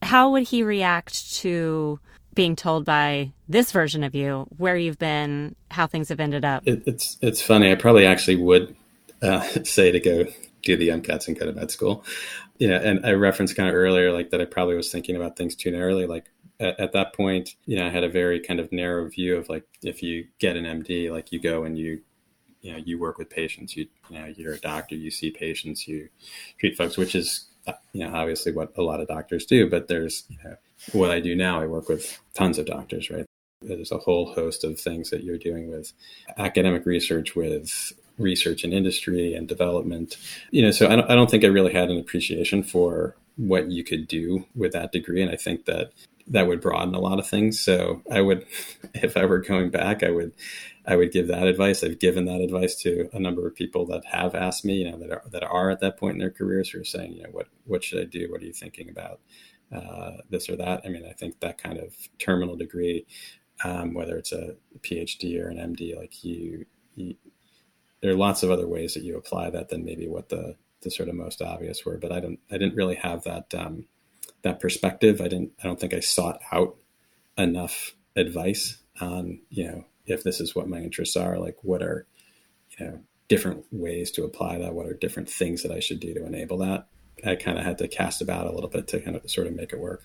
how 0.00 0.30
would 0.30 0.44
he 0.44 0.62
react 0.62 1.34
to 1.38 1.98
being 2.34 2.56
told 2.56 2.84
by 2.84 3.32
this 3.48 3.72
version 3.72 4.04
of 4.04 4.14
you 4.14 4.46
where 4.56 4.76
you've 4.76 4.98
been, 4.98 5.56
how 5.70 5.86
things 5.86 6.08
have 6.08 6.20
ended 6.20 6.44
up? 6.44 6.62
It, 6.66 6.82
it's 6.86 7.18
it's 7.20 7.42
funny. 7.42 7.70
I 7.70 7.74
probably 7.74 8.06
actually 8.06 8.36
would 8.36 8.74
uh, 9.22 9.42
say 9.64 9.90
to 9.90 10.00
go 10.00 10.26
do 10.62 10.76
the 10.76 10.88
MCATs 10.88 11.28
and 11.28 11.38
go 11.38 11.46
to 11.46 11.52
med 11.52 11.70
school. 11.70 12.04
You 12.58 12.68
know, 12.68 12.76
and 12.76 13.04
I 13.04 13.12
referenced 13.12 13.56
kind 13.56 13.68
of 13.68 13.74
earlier, 13.74 14.12
like 14.12 14.30
that 14.30 14.40
I 14.40 14.44
probably 14.44 14.76
was 14.76 14.92
thinking 14.92 15.16
about 15.16 15.36
things 15.36 15.54
too 15.54 15.70
narrowly. 15.70 16.06
Like 16.06 16.26
at, 16.58 16.78
at, 16.78 16.92
that 16.92 17.14
point, 17.14 17.56
you 17.64 17.76
know, 17.76 17.86
I 17.86 17.88
had 17.88 18.04
a 18.04 18.08
very 18.08 18.38
kind 18.38 18.60
of 18.60 18.70
narrow 18.70 19.08
view 19.08 19.36
of 19.36 19.48
like 19.48 19.64
if 19.82 20.02
you 20.02 20.26
get 20.38 20.56
an 20.56 20.64
MD, 20.64 21.10
like 21.10 21.32
you 21.32 21.40
go 21.40 21.64
and 21.64 21.78
you, 21.78 22.02
you 22.60 22.72
know, 22.72 22.78
you 22.78 22.98
work 22.98 23.16
with 23.16 23.30
patients. 23.30 23.76
You, 23.76 23.86
you 24.10 24.18
know, 24.18 24.26
you're 24.26 24.54
a 24.54 24.58
doctor. 24.58 24.94
You 24.94 25.10
see 25.10 25.30
patients. 25.30 25.88
You 25.88 26.10
treat 26.58 26.76
folks, 26.76 26.98
which 26.98 27.14
is 27.14 27.46
you 27.92 28.06
know 28.06 28.14
obviously 28.14 28.52
what 28.52 28.72
a 28.76 28.82
lot 28.82 29.00
of 29.00 29.08
doctors 29.08 29.46
do. 29.46 29.68
But 29.70 29.88
there's 29.88 30.24
you 30.28 30.36
know 30.44 30.56
what 30.92 31.10
I 31.10 31.20
do 31.20 31.34
now. 31.34 31.60
I 31.60 31.66
work 31.66 31.88
with 31.88 32.18
tons 32.34 32.58
of 32.58 32.66
doctors, 32.66 33.10
right? 33.10 33.26
There's 33.62 33.92
a 33.92 33.98
whole 33.98 34.32
host 34.32 34.64
of 34.64 34.80
things 34.80 35.10
that 35.10 35.22
you're 35.22 35.38
doing 35.38 35.70
with 35.70 35.92
academic 36.38 36.86
research, 36.86 37.36
with 37.36 37.92
research 38.18 38.64
and 38.64 38.72
industry 38.72 39.34
and 39.34 39.46
development. 39.46 40.16
You 40.50 40.62
know, 40.62 40.70
so 40.70 40.88
I 40.88 40.96
don't, 40.96 41.10
I 41.10 41.14
don't 41.14 41.30
think 41.30 41.44
I 41.44 41.48
really 41.48 41.72
had 41.72 41.90
an 41.90 41.98
appreciation 41.98 42.62
for 42.62 43.16
what 43.36 43.70
you 43.70 43.84
could 43.84 44.08
do 44.08 44.46
with 44.54 44.72
that 44.72 44.92
degree. 44.92 45.22
And 45.22 45.30
I 45.30 45.36
think 45.36 45.66
that 45.66 45.92
that 46.26 46.46
would 46.46 46.60
broaden 46.60 46.94
a 46.94 47.00
lot 47.00 47.18
of 47.18 47.28
things. 47.28 47.60
So 47.60 48.02
I 48.10 48.20
would, 48.20 48.46
if 48.94 49.16
I 49.16 49.24
were 49.24 49.40
going 49.40 49.70
back, 49.70 50.02
I 50.02 50.10
would, 50.10 50.32
I 50.86 50.96
would 50.96 51.12
give 51.12 51.28
that 51.28 51.46
advice. 51.46 51.84
I've 51.84 51.98
given 51.98 52.24
that 52.24 52.40
advice 52.40 52.74
to 52.82 53.08
a 53.12 53.20
number 53.20 53.46
of 53.46 53.54
people 53.54 53.84
that 53.86 54.04
have 54.06 54.34
asked 54.34 54.64
me, 54.64 54.74
you 54.76 54.90
know, 54.90 54.98
that 54.98 55.10
are 55.10 55.22
that 55.30 55.44
are 55.44 55.70
at 55.70 55.80
that 55.80 55.98
point 55.98 56.14
in 56.14 56.18
their 56.18 56.30
careers 56.30 56.70
who 56.70 56.80
are 56.80 56.84
saying, 56.84 57.12
you 57.12 57.22
know, 57.22 57.28
what 57.30 57.48
what 57.66 57.84
should 57.84 58.00
I 58.00 58.04
do? 58.04 58.30
What 58.30 58.40
are 58.40 58.46
you 58.46 58.52
thinking 58.52 58.88
about? 58.88 59.20
Uh, 59.74 60.18
this 60.28 60.48
or 60.48 60.56
that. 60.56 60.82
I 60.84 60.88
mean, 60.88 61.06
I 61.08 61.12
think 61.12 61.40
that 61.40 61.62
kind 61.62 61.78
of 61.78 61.94
terminal 62.18 62.56
degree, 62.56 63.06
um, 63.62 63.94
whether 63.94 64.16
it's 64.16 64.32
a 64.32 64.56
PhD 64.80 65.40
or 65.40 65.48
an 65.48 65.58
MD, 65.58 65.96
like 65.96 66.24
you, 66.24 66.66
you, 66.96 67.14
there 68.02 68.10
are 68.10 68.16
lots 68.16 68.42
of 68.42 68.50
other 68.50 68.66
ways 68.66 68.94
that 68.94 69.04
you 69.04 69.16
apply 69.16 69.50
that 69.50 69.68
than 69.68 69.84
maybe 69.84 70.08
what 70.08 70.28
the 70.28 70.56
the 70.82 70.90
sort 70.90 71.10
of 71.10 71.14
most 71.14 71.42
obvious 71.42 71.84
were. 71.84 71.98
But 71.98 72.10
I 72.10 72.20
don't, 72.20 72.40
I 72.50 72.56
didn't 72.56 72.74
really 72.74 72.96
have 72.96 73.22
that. 73.24 73.54
Um, 73.54 73.84
that 74.42 74.60
perspective. 74.60 75.20
I 75.20 75.28
didn't. 75.28 75.52
I 75.62 75.66
don't 75.66 75.78
think 75.78 75.94
I 75.94 76.00
sought 76.00 76.40
out 76.52 76.76
enough 77.38 77.94
advice 78.16 78.78
on 79.00 79.40
you 79.48 79.64
know 79.66 79.84
if 80.06 80.22
this 80.22 80.40
is 80.40 80.54
what 80.54 80.68
my 80.68 80.78
interests 80.78 81.16
are. 81.16 81.38
Like 81.38 81.56
what 81.62 81.82
are 81.82 82.06
you 82.78 82.86
know 82.86 83.00
different 83.28 83.64
ways 83.70 84.10
to 84.12 84.24
apply 84.24 84.58
that? 84.58 84.74
What 84.74 84.86
are 84.86 84.94
different 84.94 85.28
things 85.28 85.62
that 85.62 85.72
I 85.72 85.80
should 85.80 86.00
do 86.00 86.14
to 86.14 86.26
enable 86.26 86.58
that? 86.58 86.86
I 87.24 87.34
kind 87.36 87.58
of 87.58 87.64
had 87.64 87.78
to 87.78 87.88
cast 87.88 88.22
about 88.22 88.46
a 88.46 88.52
little 88.52 88.70
bit 88.70 88.88
to 88.88 89.00
kind 89.00 89.16
of 89.16 89.30
sort 89.30 89.46
of 89.46 89.54
make 89.54 89.72
it 89.72 89.78
work. 89.78 90.02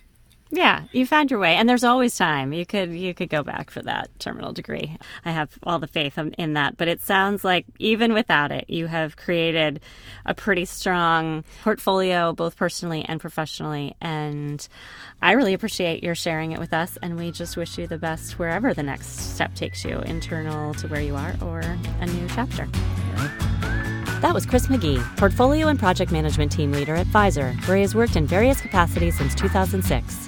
Yeah, 0.51 0.83
you 0.91 1.07
found 1.07 1.31
your 1.31 1.39
way, 1.39 1.55
and 1.55 1.67
there's 1.67 1.83
always 1.83 2.15
time. 2.15 2.53
You 2.53 2.67
could 2.67 2.93
you 2.93 3.15
could 3.15 3.29
go 3.29 3.41
back 3.41 3.71
for 3.71 3.81
that 3.81 4.09
terminal 4.19 4.53
degree. 4.53 4.95
I 5.25 5.31
have 5.31 5.49
all 5.63 5.79
the 5.79 5.87
faith 5.87 6.19
in 6.37 6.53
that. 6.53 6.77
But 6.77 6.87
it 6.87 7.01
sounds 7.01 7.43
like 7.43 7.65
even 7.79 8.13
without 8.13 8.51
it, 8.51 8.69
you 8.69 8.85
have 8.85 9.17
created 9.17 9.81
a 10.23 10.35
pretty 10.35 10.65
strong 10.65 11.43
portfolio, 11.63 12.31
both 12.31 12.55
personally 12.57 13.03
and 13.03 13.19
professionally. 13.19 13.95
And 13.99 14.65
I 15.19 15.31
really 15.31 15.55
appreciate 15.55 16.03
your 16.03 16.15
sharing 16.15 16.51
it 16.51 16.59
with 16.59 16.73
us. 16.73 16.97
And 17.01 17.17
we 17.17 17.31
just 17.31 17.57
wish 17.57 17.79
you 17.79 17.87
the 17.87 17.97
best 17.97 18.37
wherever 18.37 18.73
the 18.73 18.83
next 18.83 19.33
step 19.33 19.55
takes 19.55 19.83
you, 19.83 19.99
internal 20.01 20.75
to 20.75 20.87
where 20.87 21.01
you 21.01 21.15
are, 21.15 21.35
or 21.41 21.61
a 21.99 22.05
new 22.05 22.27
chapter. 22.29 22.69
That 24.21 24.33
was 24.33 24.45
Chris 24.45 24.67
McGee, 24.67 25.17
Portfolio 25.17 25.67
and 25.67 25.77
Project 25.77 26.11
Management 26.11 26.51
Team 26.51 26.71
Leader 26.71 26.95
at 26.95 27.05
Pfizer, 27.07 27.53
where 27.67 27.77
he 27.77 27.81
has 27.81 27.93
worked 27.93 28.15
in 28.15 28.25
various 28.25 28.61
capacities 28.61 29.17
since 29.17 29.35
2006. 29.35 30.27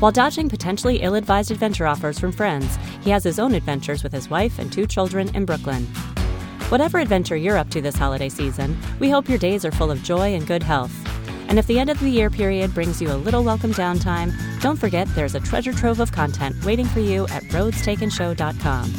While 0.00 0.10
dodging 0.10 0.48
potentially 0.48 0.96
ill 1.02 1.14
advised 1.14 1.50
adventure 1.50 1.86
offers 1.86 2.18
from 2.18 2.32
friends, 2.32 2.78
he 3.02 3.10
has 3.10 3.24
his 3.24 3.38
own 3.38 3.54
adventures 3.54 4.02
with 4.02 4.12
his 4.12 4.30
wife 4.30 4.58
and 4.58 4.72
two 4.72 4.86
children 4.86 5.34
in 5.36 5.44
Brooklyn. 5.44 5.84
Whatever 6.70 6.98
adventure 6.98 7.36
you're 7.36 7.58
up 7.58 7.70
to 7.70 7.80
this 7.80 7.96
holiday 7.96 8.28
season, 8.30 8.76
we 8.98 9.10
hope 9.10 9.28
your 9.28 9.38
days 9.38 9.64
are 9.64 9.70
full 9.70 9.90
of 9.90 10.02
joy 10.02 10.34
and 10.34 10.46
good 10.46 10.62
health. 10.62 10.94
And 11.48 11.58
if 11.58 11.66
the 11.66 11.78
end 11.78 11.90
of 11.90 12.00
the 12.00 12.10
year 12.10 12.30
period 12.30 12.74
brings 12.74 13.00
you 13.00 13.12
a 13.12 13.14
little 13.14 13.44
welcome 13.44 13.72
downtime, 13.72 14.32
don't 14.60 14.76
forget 14.78 15.06
there's 15.14 15.34
a 15.34 15.40
treasure 15.40 15.72
trove 15.72 16.00
of 16.00 16.10
content 16.10 16.56
waiting 16.64 16.86
for 16.86 17.00
you 17.00 17.24
at 17.28 17.44
roadstakenshow.com. 17.44 18.94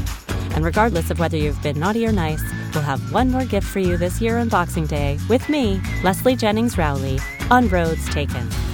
And 0.55 0.63
regardless 0.63 1.11
of 1.11 1.19
whether 1.19 1.37
you've 1.37 1.61
been 1.61 1.79
naughty 1.79 2.07
or 2.07 2.11
nice, 2.11 2.41
we'll 2.73 2.83
have 2.83 3.11
one 3.13 3.31
more 3.31 3.45
gift 3.45 3.67
for 3.67 3.79
you 3.79 3.97
this 3.97 4.21
year 4.21 4.37
on 4.37 4.49
Boxing 4.49 4.85
Day 4.85 5.19
with 5.29 5.47
me, 5.49 5.81
Leslie 6.03 6.35
Jennings 6.35 6.77
Rowley, 6.77 7.19
on 7.49 7.67
Roads 7.69 8.07
Taken. 8.09 8.66